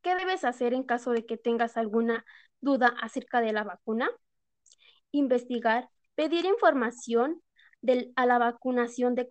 ¿Qué 0.03 0.15
debes 0.15 0.45
hacer 0.45 0.75
en 0.75 0.85
caso 0.85 1.11
de 1.11 1.27
que 1.27 1.37
tengas 1.37 1.77
alguna 1.77 2.25
duda 2.61 2.95
acerca 3.01 3.41
de 3.41 3.53
la 3.53 3.65
vacuna? 3.65 4.11
Investigar, 5.11 5.89
pedir 6.15 6.45
información 6.45 7.43
a 8.17 8.27
la 8.27 8.39
vacunación 8.39 9.15
de, 9.15 9.27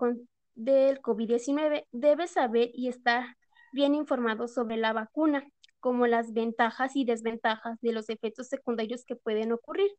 del 0.55 1.01
COVID-19. 1.01 1.86
Debes 1.91 2.31
saber 2.31 2.69
y 2.73 2.88
estar 2.88 3.36
bien 3.71 3.95
informado 3.95 4.47
sobre 4.47 4.77
la 4.77 4.93
vacuna, 4.93 5.45
como 5.79 6.07
las 6.07 6.33
ventajas 6.33 6.95
y 6.95 7.05
desventajas 7.05 7.79
de 7.81 7.91
los 7.91 8.10
efectos 8.10 8.47
secundarios 8.47 9.05
que 9.05 9.15
pueden 9.15 9.51
ocurrir, 9.51 9.91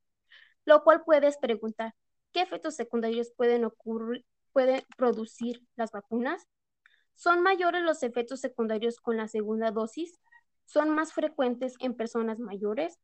lo 0.65 0.83
cual 0.83 1.03
puedes 1.05 1.39
preguntar, 1.39 1.95
¿qué 2.33 2.43
efectos 2.43 2.75
secundarios 2.75 3.33
pueden 3.37 3.65
ocurrir, 3.65 4.25
pueden 4.53 4.83
producir 4.97 5.63
las 5.77 5.93
vacunas? 5.93 6.47
¿Son 7.15 7.43
mayores 7.43 7.83
los 7.83 8.03
efectos 8.03 8.41
secundarios 8.41 9.01
con 9.01 9.17
la 9.17 9.29
segunda 9.29 9.71
dosis? 9.71 10.21
¿Son 10.67 10.91
más 10.91 11.13
frecuentes 11.13 11.75
en 11.81 11.95
personas 11.95 12.39
mayores? 12.39 12.99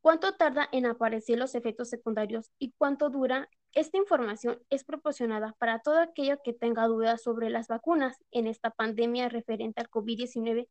¿Cuánto 0.00 0.34
tarda 0.36 0.68
en 0.72 0.86
aparecer 0.86 1.38
los 1.38 1.54
efectos 1.54 1.88
secundarios 1.88 2.52
y 2.58 2.72
cuánto 2.78 3.10
dura? 3.10 3.48
Esta 3.72 3.98
información 3.98 4.62
es 4.70 4.84
proporcionada 4.84 5.54
para 5.58 5.80
todo 5.80 6.00
aquello 6.00 6.38
que 6.42 6.52
tenga 6.52 6.86
dudas 6.86 7.22
sobre 7.22 7.50
las 7.50 7.68
vacunas 7.68 8.16
en 8.30 8.46
esta 8.46 8.70
pandemia 8.70 9.28
referente 9.28 9.80
al 9.80 9.90
COVID-19. 9.90 10.68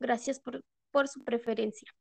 Gracias 0.00 0.40
por, 0.40 0.64
por 0.90 1.06
su 1.08 1.22
preferencia. 1.22 1.92